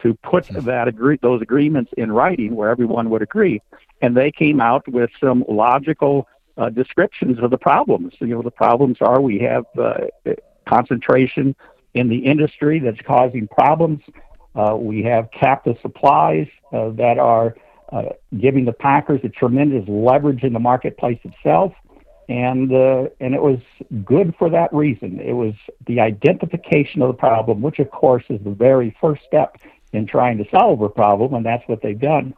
[0.00, 3.62] to put that agree- those agreements in writing where everyone would agree.
[4.00, 8.14] And they came out with some logical uh, descriptions of the problems.
[8.20, 10.08] You know, the problems are we have uh,
[10.66, 11.54] concentration
[11.94, 14.00] in the industry that's causing problems.
[14.54, 17.54] Uh, we have captive supplies uh, that are
[17.92, 18.04] uh,
[18.38, 21.72] giving the packers a tremendous leverage in the marketplace itself.
[22.32, 23.60] And, uh, and it was
[24.04, 25.20] good for that reason.
[25.20, 25.54] It was
[25.86, 29.50] the identification of the problem, which of course is the very first step
[29.92, 32.34] in trying to solve a problem, and that's what they've done.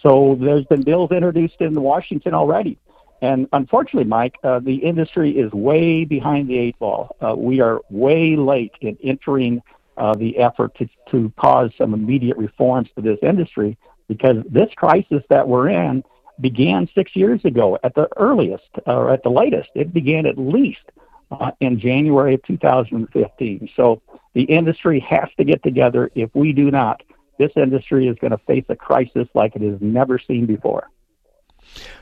[0.00, 2.78] So there's been bills introduced in Washington already
[3.22, 7.16] And unfortunately, Mike, uh, the industry is way behind the eight ball.
[7.20, 9.62] Uh, we are way late in entering
[9.96, 13.78] uh, the effort to, to cause some immediate reforms to this industry
[14.08, 16.02] because this crisis that we're in
[16.42, 19.70] began six years ago at the earliest or at the latest.
[19.74, 20.82] It began at least
[21.30, 23.70] uh, in January of 2015.
[23.74, 24.02] So
[24.34, 26.10] the industry has to get together.
[26.14, 27.02] If we do not,
[27.38, 30.90] this industry is going to face a crisis like it has never seen before.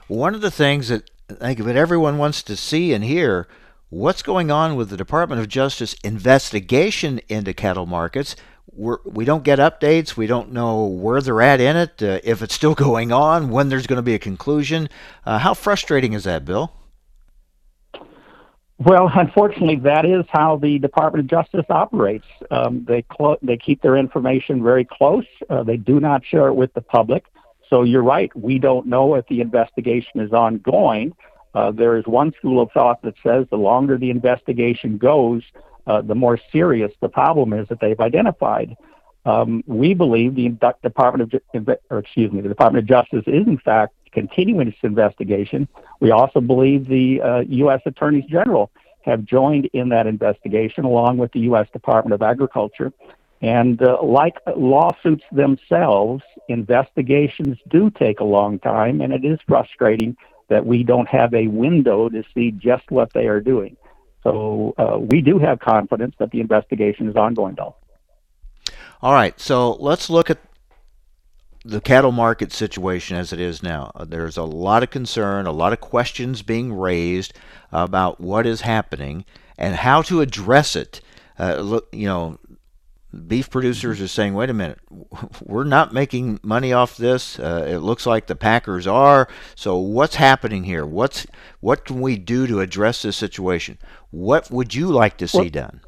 [0.09, 1.09] One of the things that
[1.40, 3.46] I think that everyone wants to see and hear
[3.88, 8.35] what's going on with the Department of Justice investigation into cattle markets.
[8.72, 10.16] We're, we do not get updates.
[10.16, 13.68] We don't know where they're at in it, uh, if it's still going on, when
[13.68, 14.88] there's going to be a conclusion.
[15.24, 16.72] Uh, how frustrating is that, Bill?
[18.78, 22.24] Well, unfortunately, that is how the Department of Justice operates.
[22.50, 25.26] Um, they clo- they keep their information very close.
[25.50, 27.26] Uh, they do not share it with the public.
[27.68, 28.35] So you're right.
[28.35, 31.14] We don't know if the investigation is ongoing.
[31.54, 35.42] Uh, there is one school of thought that says the longer the investigation goes,
[35.90, 38.76] uh, the more serious the problem is that they've identified.
[39.26, 40.48] Um, we believe the
[40.83, 45.68] Department of, or excuse me, the Department of Justice is in fact continuing its investigation.
[46.00, 47.81] We also believe the uh, U.S.
[47.87, 48.70] Attorneys General
[49.03, 51.68] have joined in that investigation along with the U.S.
[51.72, 52.92] Department of Agriculture.
[53.42, 60.16] And uh, like lawsuits themselves, investigations do take a long time, and it is frustrating
[60.48, 63.76] that we don't have a window to see just what they are doing.
[64.22, 67.74] So uh, we do have confidence that the investigation is ongoing, though.
[69.02, 70.38] All right, so let's look at
[71.64, 73.92] the cattle market situation as it is now.
[73.94, 77.33] Uh, there's a lot of concern, a lot of questions being raised
[77.72, 79.24] about what is happening
[79.59, 81.00] and how to address it.
[81.38, 82.38] Uh, look, you know,
[83.26, 84.78] beef producers are saying, wait a minute,
[85.42, 87.38] we're not making money off this.
[87.38, 89.28] Uh, it looks like the packers are.
[89.54, 90.86] So what's happening here?
[90.86, 91.26] What's
[91.60, 93.78] what can we do to address this situation?
[94.10, 95.80] What would you like to see well, done?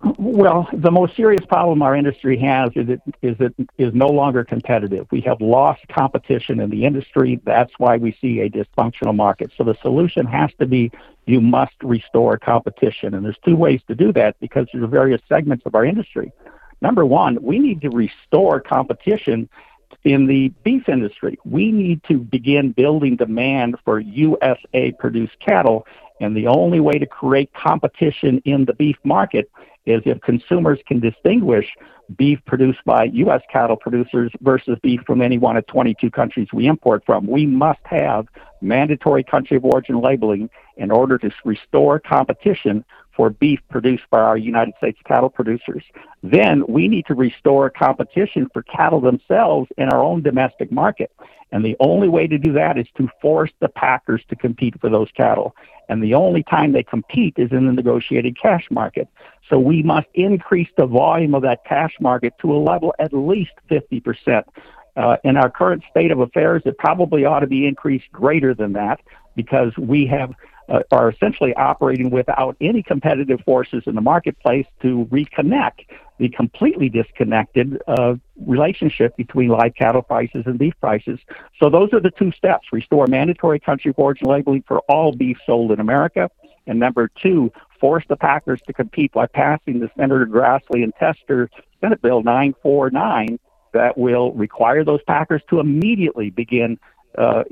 [0.00, 4.44] Well, the most serious problem our industry has is it is it is no longer
[4.44, 5.08] competitive.
[5.10, 7.40] We have lost competition in the industry.
[7.44, 9.50] That's why we see a dysfunctional market.
[9.58, 10.92] So the solution has to be
[11.26, 13.14] you must restore competition.
[13.14, 16.32] And there's two ways to do that because there's various segments of our industry.
[16.80, 19.48] Number one, we need to restore competition
[20.04, 21.38] in the beef industry.
[21.44, 25.86] We need to begin building demand for USA produced cattle.
[26.20, 29.50] And the only way to create competition in the beef market
[29.88, 31.66] is if consumers can distinguish
[32.16, 33.42] beef produced by U.S.
[33.52, 37.26] cattle producers versus beef from any one of 22 countries we import from.
[37.26, 38.26] We must have
[38.60, 42.84] mandatory country of origin labeling in order to restore competition
[43.18, 45.82] for beef produced by our United States cattle producers.
[46.22, 51.10] Then we need to restore competition for cattle themselves in our own domestic market.
[51.50, 54.88] And the only way to do that is to force the packers to compete for
[54.88, 55.56] those cattle.
[55.88, 59.08] And the only time they compete is in the negotiated cash market.
[59.50, 63.52] So we must increase the volume of that cash market to a level at least
[63.68, 64.44] 50%.
[64.96, 68.74] Uh, in our current state of affairs, it probably ought to be increased greater than
[68.74, 69.00] that
[69.34, 70.32] because we have
[70.68, 75.86] uh, are essentially operating without any competitive forces in the marketplace to reconnect
[76.18, 81.18] the completely disconnected uh, relationship between live cattle prices and beef prices.
[81.60, 85.38] So those are the two steps: restore mandatory country of origin labeling for all beef
[85.46, 86.30] sold in America,
[86.66, 91.48] and number two, force the packers to compete by passing the Senator Grassley and Tester
[91.80, 93.38] Senate Bill 949
[93.72, 96.78] that will require those packers to immediately begin
[97.16, 97.44] uh,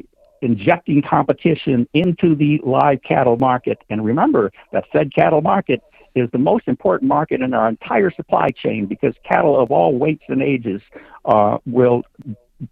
[0.42, 3.79] injecting competition into the live cattle market.
[3.90, 5.83] And remember that fed cattle market
[6.14, 10.25] is the most important market in our entire supply chain because cattle of all weights
[10.29, 10.81] and ages
[11.25, 12.03] uh, will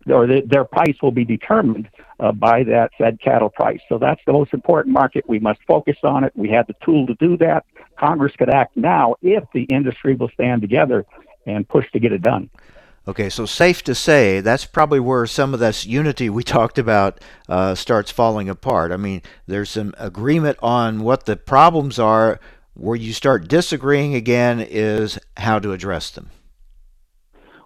[0.09, 1.89] or the, their price will be determined
[2.21, 3.81] uh, by that fed cattle price.
[3.89, 5.29] So that's the most important market.
[5.29, 6.33] We must focus on it.
[6.35, 7.67] We have the tool to do that.
[7.99, 11.05] Congress could act now if the industry will stand together
[11.47, 12.49] and push to get it done.
[13.07, 17.21] Okay, so safe to say that's probably where some of this unity we talked about
[17.49, 18.93] uh, starts falling apart.
[18.93, 22.41] I mean, there's some agreement on what the problems are.
[22.77, 26.31] Where you start disagreeing again is how to address them.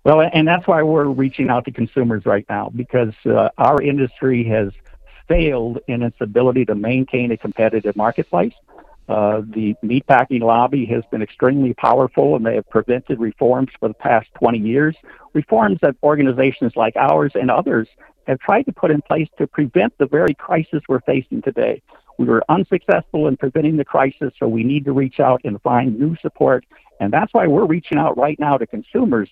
[0.04, 4.44] Well, and that's why we're reaching out to consumers right now because uh, our industry
[4.44, 4.72] has
[5.28, 8.52] failed in its ability to maintain a competitive marketplace.
[9.08, 13.94] Uh, the meatpacking lobby has been extremely powerful and they have prevented reforms for the
[13.94, 14.94] past 20 years.
[15.32, 17.88] Reforms that organizations like ours and others
[18.26, 21.80] have tried to put in place to prevent the very crisis we're facing today.
[22.18, 25.98] We were unsuccessful in preventing the crisis, so we need to reach out and find
[25.98, 26.66] new support.
[27.00, 29.30] And that's why we're reaching out right now to consumers,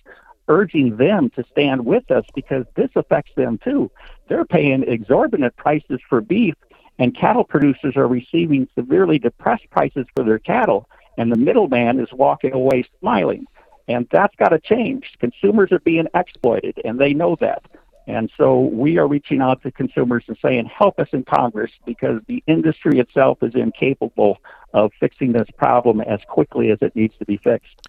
[0.49, 3.91] urging them to stand with us because this affects them too.
[4.29, 6.55] They're paying exorbitant prices for beef
[6.99, 10.89] and cattle producers are receiving severely depressed prices for their cattle,
[11.19, 13.47] and the middleman is walking away smiling.
[13.89, 15.13] And that's got to change.
[15.21, 17.63] Consumers are being exploited, and they know that.
[18.09, 22.21] And so we are reaching out to consumers and saying, help us in Congress because
[22.29, 24.39] the industry itself is incapable
[24.75, 27.89] of fixing this problem as quickly as it needs to be fixed.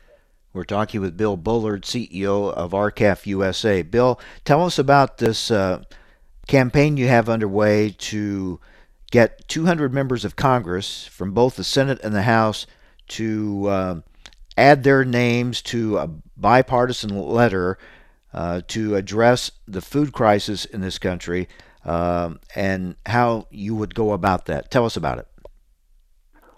[0.54, 3.84] We're talking with Bill Bullard, CEO of R-CALF USA.
[3.84, 5.84] Bill, tell us about this uh,
[6.48, 8.60] campaign you have underway to
[9.12, 12.68] get 200 members of Congress from both the Senate and the House
[13.10, 14.00] to uh,
[14.58, 17.78] add their names to a bipartisan letter
[18.34, 21.48] uh, to address the food crisis in this country
[21.86, 24.70] um, and how you would go about that.
[24.70, 25.28] Tell us about it.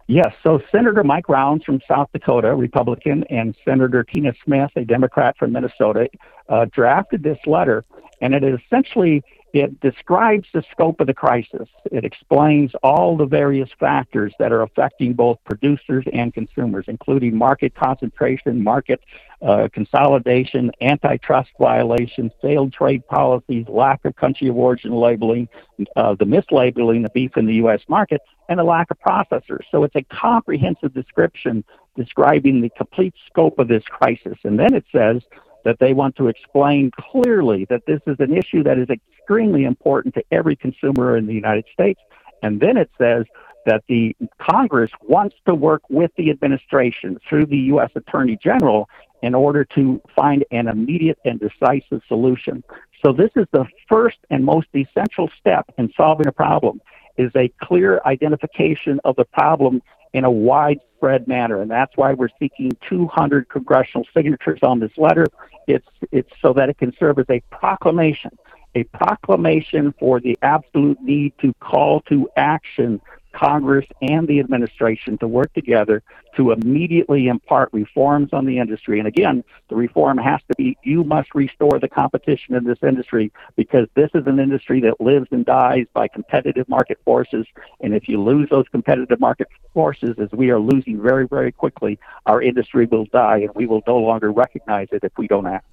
[0.08, 5.38] Yes, so Senator Mike Rounds from South Dakota, Republican, and Senator Tina Smith, a Democrat
[5.38, 6.10] from Minnesota,
[6.50, 7.86] uh, drafted this letter,
[8.20, 9.24] and it essentially
[9.54, 11.68] it describes the scope of the crisis.
[11.92, 17.74] It explains all the various factors that are affecting both producers and consumers, including market
[17.76, 19.02] concentration, market
[19.42, 25.48] uh, consolidation, antitrust violations, failed trade policies, lack of country of origin labeling,
[25.96, 27.82] uh, the mislabeling of beef in the U.S.
[27.88, 29.64] market, and the lack of processors.
[29.72, 31.64] So it's a comprehensive description
[31.96, 34.38] describing the complete scope of this crisis.
[34.44, 35.22] And then it says
[35.70, 40.16] that they want to explain clearly that this is an issue that is extremely important
[40.16, 42.02] to every consumer in the United States.
[42.42, 43.26] And then it says
[43.68, 47.92] that the Congress wants to work with the administration through the U.S.
[47.94, 48.90] Attorney General
[49.22, 52.64] in order to find an immediate and decisive solution.
[53.06, 56.82] So this is the first and most essential step in solving a problem
[57.20, 61.62] is a clear identification of the problem in a widespread manner.
[61.62, 65.26] And that's why we're seeking 200 congressional signatures on this letter.
[65.68, 68.32] It's, it's so that it can serve as a proclamation,
[68.76, 73.02] a proclamation for the absolute need to call to action
[73.34, 76.02] Congress and the administration to work together
[76.36, 79.00] to immediately impart reforms on the industry.
[79.00, 83.32] And again, the reform has to be you must restore the competition in this industry
[83.56, 87.46] because this is an industry that lives and dies by competitive market forces.
[87.82, 92.00] And if you lose those competitive market forces, as we are losing very, very quickly,
[92.26, 95.66] our industry will die and we will no longer recognize it if we don't act.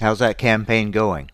[0.00, 1.30] How's that campaign going?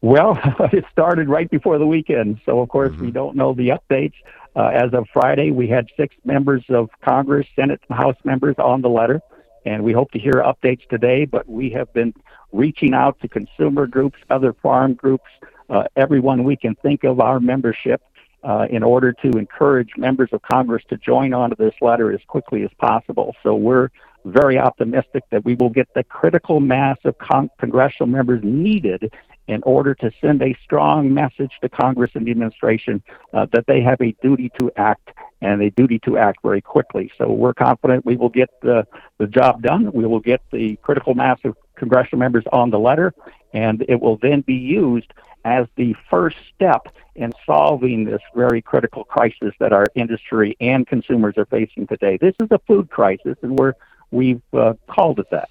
[0.00, 0.38] Well,
[0.72, 3.06] it started right before the weekend, so of course mm-hmm.
[3.06, 4.14] we don't know the updates.
[4.54, 8.80] Uh, as of Friday, we had six members of Congress, Senate, and House members on
[8.80, 9.20] the letter,
[9.64, 11.24] and we hope to hear updates today.
[11.24, 12.14] But we have been
[12.52, 15.28] reaching out to consumer groups, other farm groups,
[15.68, 18.00] uh, everyone we can think of our membership
[18.44, 22.62] uh, in order to encourage members of Congress to join onto this letter as quickly
[22.62, 23.34] as possible.
[23.42, 23.90] So we're
[24.24, 29.12] very optimistic that we will get the critical mass of con- congressional members needed
[29.48, 33.80] in order to send a strong message to Congress and the administration uh, that they
[33.80, 37.10] have a duty to act and a duty to act very quickly.
[37.18, 38.86] So we're confident we will get the,
[39.18, 39.92] the job done.
[39.92, 43.12] We will get the critical mass of congressional members on the letter,
[43.52, 45.12] and it will then be used
[45.44, 51.34] as the first step in solving this very critical crisis that our industry and consumers
[51.36, 52.18] are facing today.
[52.20, 53.74] This is a food crisis, and we're,
[54.10, 55.48] we've uh, called it that.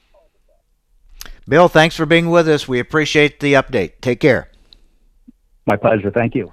[1.47, 2.67] Bill, thanks for being with us.
[2.67, 4.01] We appreciate the update.
[4.01, 4.49] Take care.
[5.67, 6.09] My pleasure.
[6.09, 6.51] Thank you.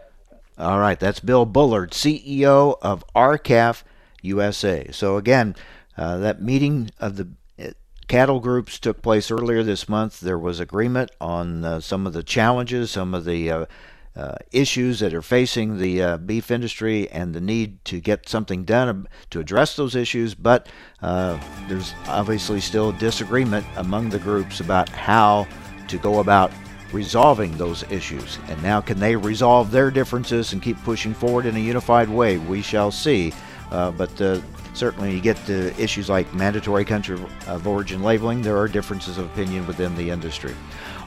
[0.59, 1.01] All right.
[1.01, 3.85] That's Bill Bullard, CEO of R-CALF
[4.21, 4.91] USA.
[4.93, 5.57] So, again,
[5.97, 7.29] uh, that meeting of the
[7.59, 7.71] uh,
[8.07, 10.21] cattle groups took place earlier this month.
[10.21, 13.67] There was agreement on uh, some of the challenges, some of the uh,
[14.15, 18.65] uh, issues that are facing the uh, beef industry and the need to get something
[18.65, 20.35] done to address those issues.
[20.35, 20.67] But
[21.01, 21.39] uh,
[21.69, 25.47] there's obviously still disagreement among the groups about how
[25.89, 26.53] to go about
[26.93, 28.39] resolving those issues.
[28.49, 32.39] And now, can they resolve their differences and keep pushing forward in a unified way?
[32.39, 33.33] We shall see.
[33.71, 34.41] Uh, but uh,
[34.75, 39.25] certainly, you get to issues like mandatory country of origin labeling, there are differences of
[39.25, 40.55] opinion within the industry.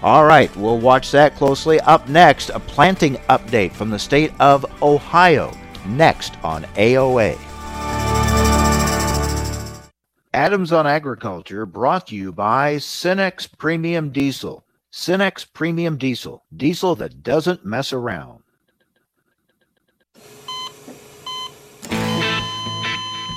[0.05, 1.79] All right, we'll watch that closely.
[1.79, 5.51] Up next, a planting update from the state of Ohio.
[5.87, 7.35] Next on AOA.
[10.31, 14.63] Adams on Agriculture brought to you by Cenex Premium Diesel.
[14.93, 18.43] Cenex Premium Diesel, diesel that doesn't mess around.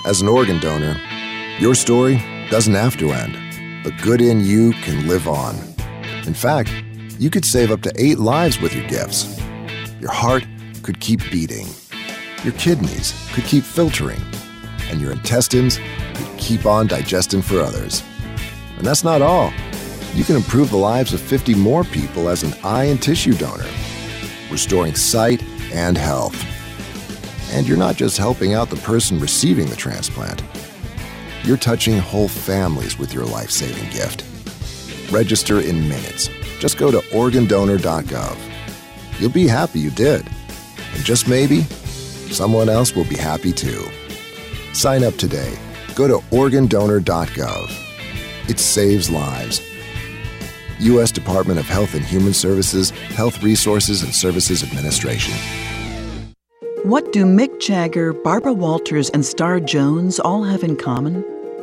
[0.04, 1.00] As an organ donor,
[1.58, 3.34] your story doesn't have to end.
[3.86, 5.77] The good in you can live on.
[6.28, 6.70] In fact,
[7.18, 9.40] you could save up to eight lives with your gifts.
[9.98, 10.46] Your heart
[10.82, 11.66] could keep beating,
[12.44, 14.20] your kidneys could keep filtering,
[14.90, 15.80] and your intestines
[16.14, 18.02] could keep on digesting for others.
[18.76, 19.50] And that's not all.
[20.12, 23.64] You can improve the lives of 50 more people as an eye and tissue donor,
[24.50, 26.36] restoring sight, and health.
[27.52, 30.42] And you're not just helping out the person receiving the transplant,
[31.44, 34.27] you're touching whole families with your life saving gift.
[35.10, 36.28] Register in minutes.
[36.58, 39.20] Just go to organdonor.gov.
[39.20, 40.26] You'll be happy you did.
[40.94, 41.62] And just maybe,
[42.30, 43.84] someone else will be happy too.
[44.72, 45.56] Sign up today.
[45.94, 48.50] Go to organdonor.gov.
[48.50, 49.60] It saves lives.
[50.80, 51.10] U.S.
[51.10, 55.34] Department of Health and Human Services, Health Resources and Services Administration.
[56.84, 61.24] What do Mick Jagger, Barbara Walters, and Star Jones all have in common?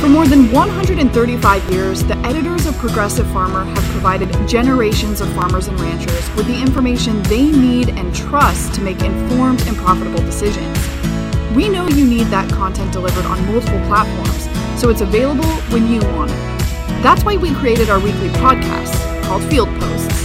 [0.00, 5.68] For more than 135 years, the editors of Progressive Farmer have provided generations of farmers
[5.68, 10.78] and ranchers with the information they need and trust to make informed and profitable decisions.
[11.54, 14.48] We know you need that content delivered on multiple platforms,
[14.80, 17.02] so it's available when you want it.
[17.02, 20.19] That's why we created our weekly podcast called Field Posts.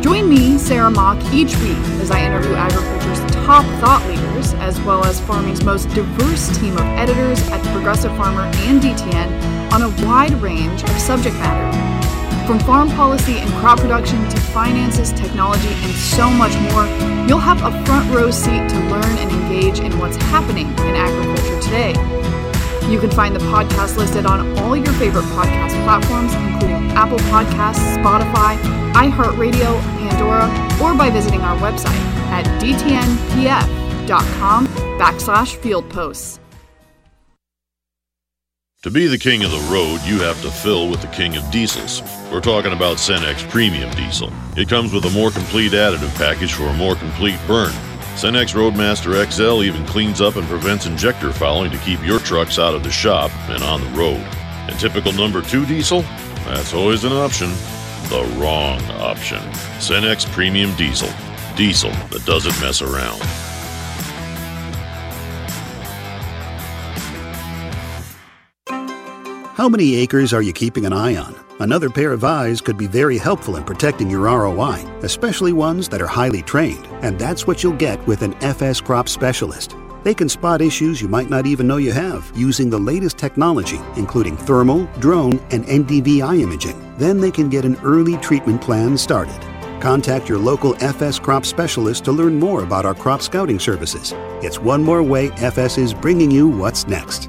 [0.00, 5.04] Join me, Sarah Mock, each week as I interview agriculture's top thought leaders, as well
[5.04, 10.32] as farming's most diverse team of editors at Progressive Farmer and DTN on a wide
[10.40, 12.46] range of subject matter.
[12.46, 16.86] From farm policy and crop production to finances, technology, and so much more,
[17.28, 21.60] you'll have a front row seat to learn and engage in what's happening in agriculture
[21.60, 22.39] today.
[22.90, 27.96] You can find the podcast listed on all your favorite podcast platforms, including Apple Podcasts,
[27.96, 28.60] Spotify,
[28.94, 30.48] iHeartRadio, Pandora,
[30.82, 32.00] or by visiting our website
[32.32, 34.08] at dtnpf.com
[34.98, 36.40] backslash field posts.
[38.82, 41.48] To be the king of the road, you have to fill with the king of
[41.52, 42.02] diesels.
[42.32, 44.32] We're talking about Cenex Premium Diesel.
[44.56, 47.72] It comes with a more complete additive package for a more complete burn.
[48.16, 52.74] Cenex Roadmaster XL even cleans up and prevents injector fouling to keep your trucks out
[52.74, 54.20] of the shop and on the road.
[54.68, 56.02] And typical number 2 diesel?
[56.44, 57.48] That's always an option.
[58.08, 59.38] The wrong option.
[59.78, 61.08] Cenex Premium Diesel.
[61.56, 63.20] Diesel that doesn't mess around.
[69.54, 71.49] How many acres are you keeping an eye on?
[71.60, 76.00] Another pair of eyes could be very helpful in protecting your ROI, especially ones that
[76.00, 79.76] are highly trained, and that's what you'll get with an FS crop specialist.
[80.02, 83.78] They can spot issues you might not even know you have using the latest technology,
[83.96, 86.96] including thermal, drone, and NDVI imaging.
[86.96, 89.38] Then they can get an early treatment plan started.
[89.82, 94.14] Contact your local FS crop specialist to learn more about our crop scouting services.
[94.42, 97.28] It's one more way FS is bringing you what's next.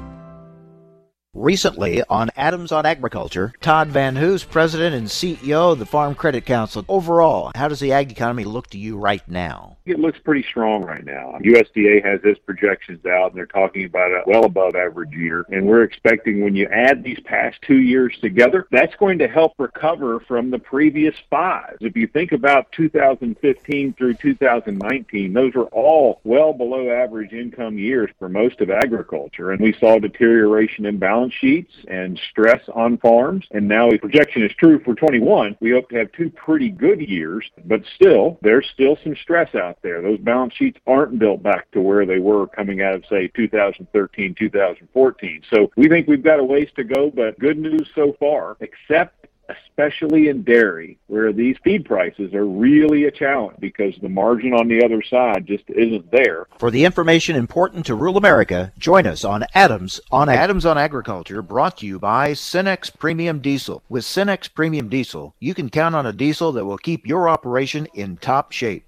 [1.34, 6.44] Recently on Adams on Agriculture, Todd Van Hoose, President and CEO of the Farm Credit
[6.44, 6.84] Council.
[6.90, 9.78] Overall, how does the ag economy look to you right now?
[9.86, 11.38] It looks pretty strong right now.
[11.42, 15.46] USDA has its projections out, and they're talking about a well above average year.
[15.48, 19.54] And we're expecting when you add these past two years together, that's going to help
[19.58, 21.78] recover from the previous five.
[21.80, 28.10] If you think about 2015 through 2019, those were all well below average income years
[28.18, 29.50] for most of agriculture.
[29.50, 33.46] And we saw deterioration in balance sheets and stress on farms.
[33.50, 35.56] And now the projection is true for 21.
[35.60, 39.78] We hope to have two pretty good years, but still, there's still some stress out
[39.82, 40.02] there.
[40.02, 44.34] Those balance sheets aren't built back to where they were coming out of, say, 2013,
[44.34, 45.42] 2014.
[45.52, 49.21] So we think we've got a ways to go, but good news so far, except
[49.68, 54.68] especially in dairy, where these feed prices are really a challenge because the margin on
[54.68, 56.46] the other side just isn't there.
[56.58, 61.42] For the information important to rural America, join us on Adams on Adams on Agriculture,
[61.42, 63.82] brought to you by Cenex Premium Diesel.
[63.88, 67.86] With Cenex Premium Diesel, you can count on a diesel that will keep your operation
[67.94, 68.84] in top shape.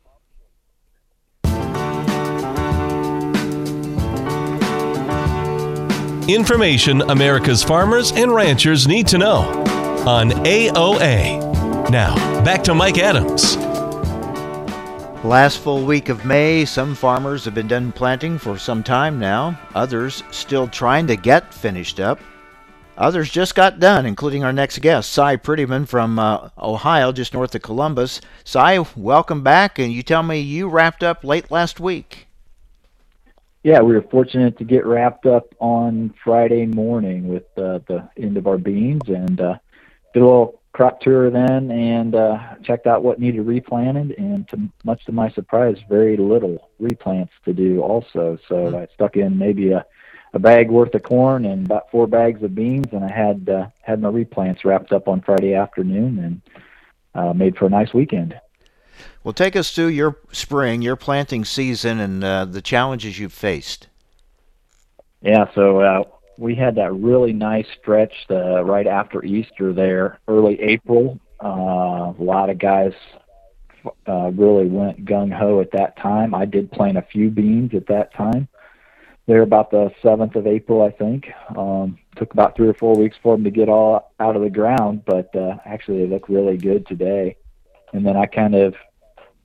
[6.26, 9.73] Information America's farmers and ranchers need to know
[10.06, 11.90] on AOA.
[11.90, 13.56] Now, back to Mike Adams.
[15.24, 19.58] Last full week of May, some farmers have been done planting for some time now,
[19.74, 22.20] others still trying to get finished up.
[22.98, 27.54] Others just got done, including our next guest, Cy Prettyman from uh, Ohio, just north
[27.54, 28.20] of Columbus.
[28.44, 32.26] Cy, welcome back, and you tell me you wrapped up late last week.
[33.62, 38.36] Yeah, we were fortunate to get wrapped up on Friday morning with uh, the end
[38.36, 39.54] of our beans and uh,
[40.14, 44.14] did a little crop tour then and uh, checked out what needed replanted.
[44.16, 48.38] And to, much to my surprise, very little replants to do also.
[48.48, 48.76] So mm-hmm.
[48.76, 49.84] I stuck in maybe a
[50.34, 53.66] a bag worth of corn and about four bags of beans, and I had uh,
[53.82, 56.42] had my replants wrapped up on Friday afternoon and
[57.14, 58.34] uh, made for a nice weekend.
[59.22, 63.86] Well, take us through your spring, your planting season, and uh, the challenges you've faced.
[65.22, 66.02] Yeah, so uh,
[66.38, 71.18] we had that really nice stretch uh, right after Easter there, early April.
[71.42, 72.92] Uh, a lot of guys
[74.08, 76.34] uh, really went gung ho at that time.
[76.34, 78.48] I did plant a few beans at that time
[79.26, 81.26] there about the 7th of April, I think.
[81.56, 84.50] Um, took about three or four weeks for them to get all out of the
[84.50, 87.36] ground, but uh, actually they look really good today.
[87.92, 88.74] And then I kind of,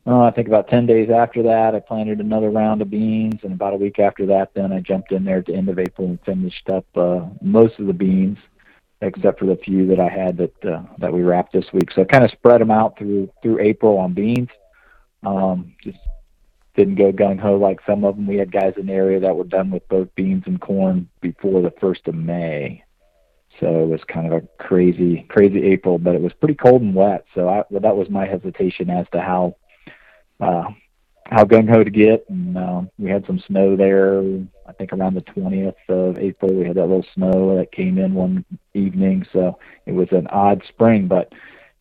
[0.10, 3.54] oh, I think about 10 days after that, I planted another round of beans, and
[3.54, 6.08] about a week after that, then I jumped in there at the end of April
[6.08, 8.38] and finished up uh, most of the beans,
[9.02, 11.92] except for the few that I had that uh, that we wrapped this week.
[11.94, 14.50] So I kind of spread them out through through April on beans.
[15.24, 16.00] Um, just
[16.76, 18.26] didn't go gung ho like some of them.
[18.26, 21.62] We had guys in the area that were done with both beans and corn before
[21.62, 22.84] the first of May.
[23.60, 26.96] So it was kind of a crazy, crazy April, but it was pretty cold and
[26.96, 27.26] wet.
[27.36, 29.58] So I, that was my hesitation as to how
[30.40, 30.64] uh,
[31.26, 32.26] how gung ho to get.
[32.30, 34.22] And uh, we had some snow there.
[34.68, 38.14] I think around the 20th of April, we had that little snow that came in
[38.14, 39.26] one evening.
[39.34, 41.32] So it was an odd spring, but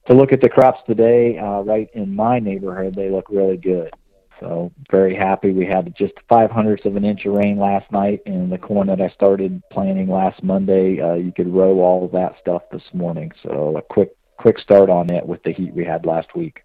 [0.07, 3.93] to look at the crops today, uh, right in my neighborhood, they look really good.
[4.41, 5.53] So very happy.
[5.53, 8.87] We had just five hundredths of an inch of rain last night, and the corn
[8.87, 12.83] that I started planting last Monday, uh, you could row all of that stuff this
[12.93, 13.33] morning.
[13.43, 16.63] So a quick quick start on it with the heat we had last week.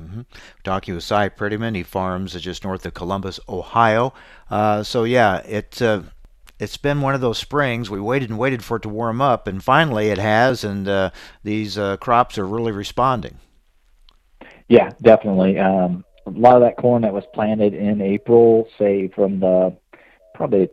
[0.00, 0.94] Mm-hmm.
[0.94, 4.12] With Cy Prettyman, he farms just north of Columbus, Ohio.
[4.50, 6.02] Uh, so yeah, it uh,
[6.58, 7.90] it's been one of those springs.
[7.90, 11.10] We waited and waited for it to warm up, and finally it has, and uh,
[11.42, 13.38] these uh, crops are really responding.
[14.68, 15.58] Yeah, definitely.
[15.58, 19.76] Um, a lot of that corn that was planted in April, say from the
[20.34, 20.68] probably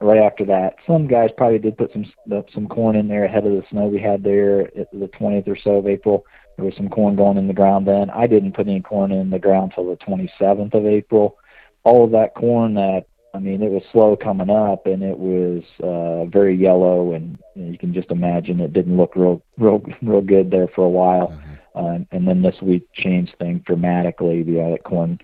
[0.00, 0.76] right after that.
[0.86, 2.04] Some guys probably did put some
[2.52, 5.56] some corn in there ahead of the snow we had there at the 20th or
[5.56, 6.24] so of April.
[6.58, 8.10] There was some corn going in the ground then.
[8.10, 11.38] I didn't put any corn in the ground till the 27th of April.
[11.84, 15.62] All of that corn that I mean, it was slow coming up, and it was
[15.80, 20.50] uh, very yellow, and you, can just imagine it didn't look real, real, real good
[20.50, 21.28] there for a while.
[21.28, 21.54] Mm-hmm.
[21.76, 24.42] Uh, and then this week changed things dramatically.
[24.42, 25.20] The uh, corn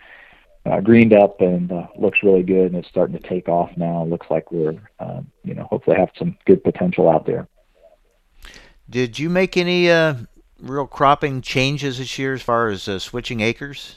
[0.64, 4.03] uh, greened up and uh, looks really good, and it's starting to take off now.
[4.03, 7.49] It looks like we're, uh, you know, hopefully have some good potential out there.
[8.89, 10.14] Did you make any uh,
[10.64, 13.96] real cropping changes this year as far as uh, switching acres?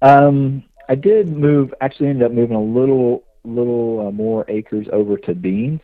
[0.00, 1.72] Um, I did move.
[1.80, 5.80] Actually, ended up moving a little, little uh, more acres over to beans.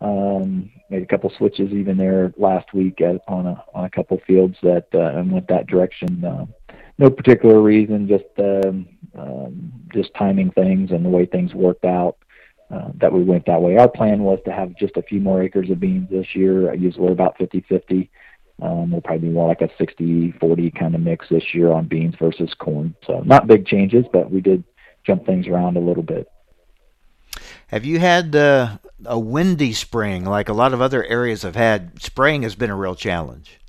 [0.00, 4.18] Um, made a couple switches even there last week at, on a on a couple
[4.26, 6.24] fields that uh, and went that direction.
[6.24, 6.46] Uh,
[6.96, 12.16] no particular reason, just um, um, just timing things and the way things worked out.
[12.70, 13.76] Uh, that we went that way.
[13.76, 16.70] Our plan was to have just a few more acres of beans this year.
[16.70, 18.08] I usually we're about 50-50.
[18.62, 22.14] Um, we'll probably be more like a 60-40 kind of mix this year on beans
[22.18, 22.94] versus corn.
[23.06, 24.64] So not big changes, but we did
[25.04, 26.30] jump things around a little bit.
[27.68, 32.02] Have you had uh, a windy spring like a lot of other areas have had?
[32.02, 33.60] Spraying has been a real challenge.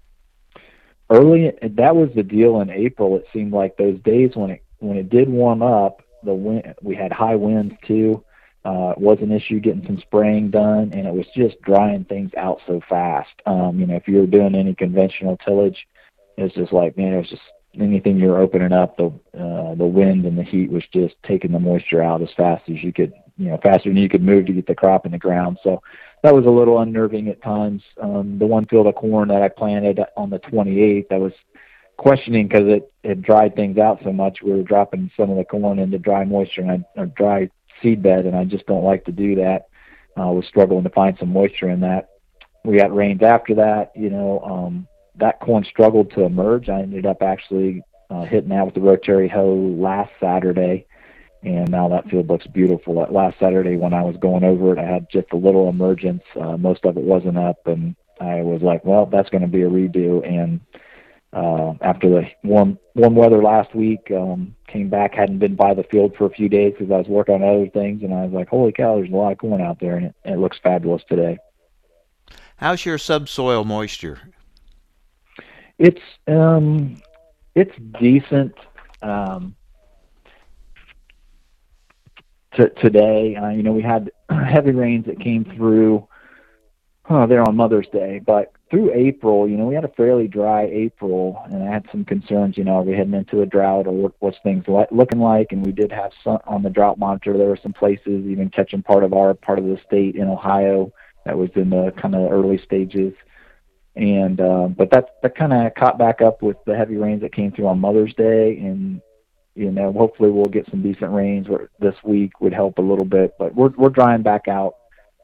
[1.10, 3.16] Early, that was the deal in April.
[3.18, 6.96] It seemed like those days when it when it did warm up, the wind we
[6.96, 8.24] had high winds too.
[8.64, 12.59] Uh, was an issue getting some spraying done, and it was just drying things out
[12.68, 13.32] so fast.
[13.47, 15.88] Um, you know, if you were doing any conventional tillage,
[16.38, 17.41] it's just like man, it was just
[17.80, 19.07] anything you're opening up, the
[19.38, 22.84] uh, the wind and the heat was just taking the moisture out as fast as
[22.84, 25.18] you could you know faster than you could move to get the crop in the
[25.18, 25.57] ground.
[25.64, 25.82] So
[26.24, 27.82] that was a little unnerving at times.
[28.01, 31.34] Um, the one field of corn that I planted on the 28th, I was
[31.97, 34.41] questioning because it had dried things out so much.
[34.43, 37.49] We were dropping some of the corn into dry moisture and I, or dry
[37.82, 39.68] seed bed, and I just don't like to do that.
[40.18, 42.10] I uh, was struggling to find some moisture in that.
[42.64, 43.92] We got rains after that.
[43.96, 46.70] You know, um, that corn struggled to emerge.
[46.70, 50.86] I ended up actually uh, hitting that with the rotary hoe last Saturday
[51.44, 52.96] and now that field looks beautiful.
[53.00, 56.22] That last Saturday when I was going over it, I had just a little emergence.
[56.40, 59.64] Uh, most of it wasn't up, and I was like, well, that's going to be
[59.64, 60.26] a redo.
[60.28, 60.60] And
[61.34, 65.84] uh, after the warm warm weather last week, um, came back, hadn't been by the
[65.84, 68.34] field for a few days because I was working on other things, and I was
[68.34, 71.04] like, "Holy cow, there's a lot of corn out there, and it, it looks fabulous
[71.08, 71.38] today."
[72.58, 74.20] How's your subsoil moisture?
[75.80, 77.02] It's um,
[77.56, 78.56] it's decent.
[79.02, 79.56] Um,
[82.56, 86.08] t- today, uh, you know, we had heavy rains that came through
[87.10, 90.64] oh, there on Mother's Day, but through April, you know, we had a fairly dry
[90.64, 92.58] April, and I had some concerns.
[92.58, 95.48] You know, are we heading into a drought, or what, what's things li- looking like?
[95.52, 97.38] And we did have some on the drought monitor.
[97.38, 100.94] There were some places even catching part of our part of the state in Ohio
[101.26, 103.14] that was in the kind of early stages.
[103.98, 107.36] And uh, but that that kind of caught back up with the heavy rains that
[107.36, 109.02] came through on Mother's Day, and
[109.54, 111.48] you know, hopefully we'll get some decent rains
[111.80, 113.34] this week would help a little bit.
[113.38, 114.76] But we're we're drying back out.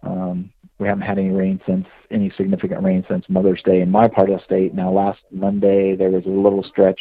[0.04, 4.08] Um, we haven't had any rain since any significant rain since Mother's Day in my
[4.08, 4.74] part of the state.
[4.74, 7.00] Now, last Monday there was a little stretch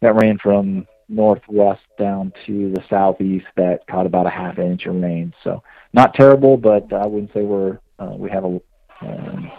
[0.00, 4.94] that ran from northwest down to the southeast that caught about a half inch of
[4.94, 5.34] rain.
[5.42, 8.60] So not terrible, but I wouldn't say we're uh, we have a
[9.02, 9.50] um,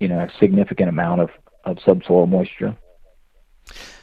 [0.00, 1.30] you know a significant amount of
[1.64, 2.76] of subsoil moisture.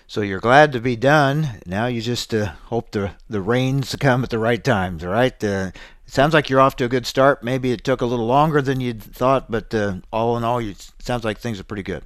[0.08, 1.60] So you're glad to be done.
[1.66, 5.44] Now you just uh, hope the the rains come at the right times, right?
[5.44, 5.72] Uh,
[6.06, 7.44] it sounds like you're off to a good start.
[7.44, 10.92] Maybe it took a little longer than you'd thought, but uh, all in all, it
[11.00, 12.04] sounds like things are pretty good.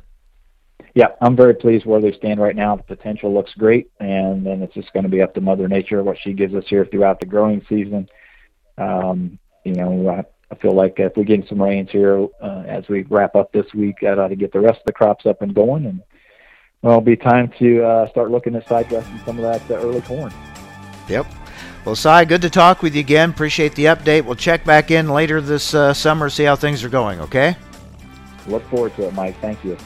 [0.95, 2.77] Yeah, I'm very pleased where they stand right now.
[2.77, 6.01] The potential looks great, and then it's just going to be up to Mother Nature
[6.03, 8.07] what she gives us here throughout the growing season.
[8.77, 12.87] Um, you know, I, I feel like if we get some rains here uh, as
[12.87, 15.41] we wrap up this week, that ought to get the rest of the crops up
[15.41, 16.01] and going, and
[16.81, 19.81] well, it'll be time to uh, start looking at side dressing some of that uh,
[19.81, 20.33] early corn.
[21.07, 21.25] Yep.
[21.85, 23.29] Well, Cy, good to talk with you again.
[23.31, 24.25] Appreciate the update.
[24.25, 27.55] We'll check back in later this uh, summer, see how things are going, okay?
[28.47, 29.39] Look forward to it, Mike.
[29.39, 29.77] Thank you.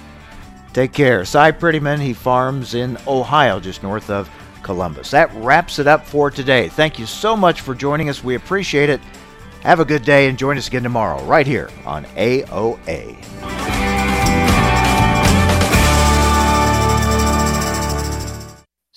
[0.73, 1.23] Take care.
[1.23, 4.29] Cy Prettyman, he farms in Ohio, just north of
[4.63, 5.11] Columbus.
[5.11, 6.67] That wraps it up for today.
[6.69, 8.23] Thank you so much for joining us.
[8.23, 9.01] We appreciate it.
[9.61, 13.92] Have a good day and join us again tomorrow, right here on AOA.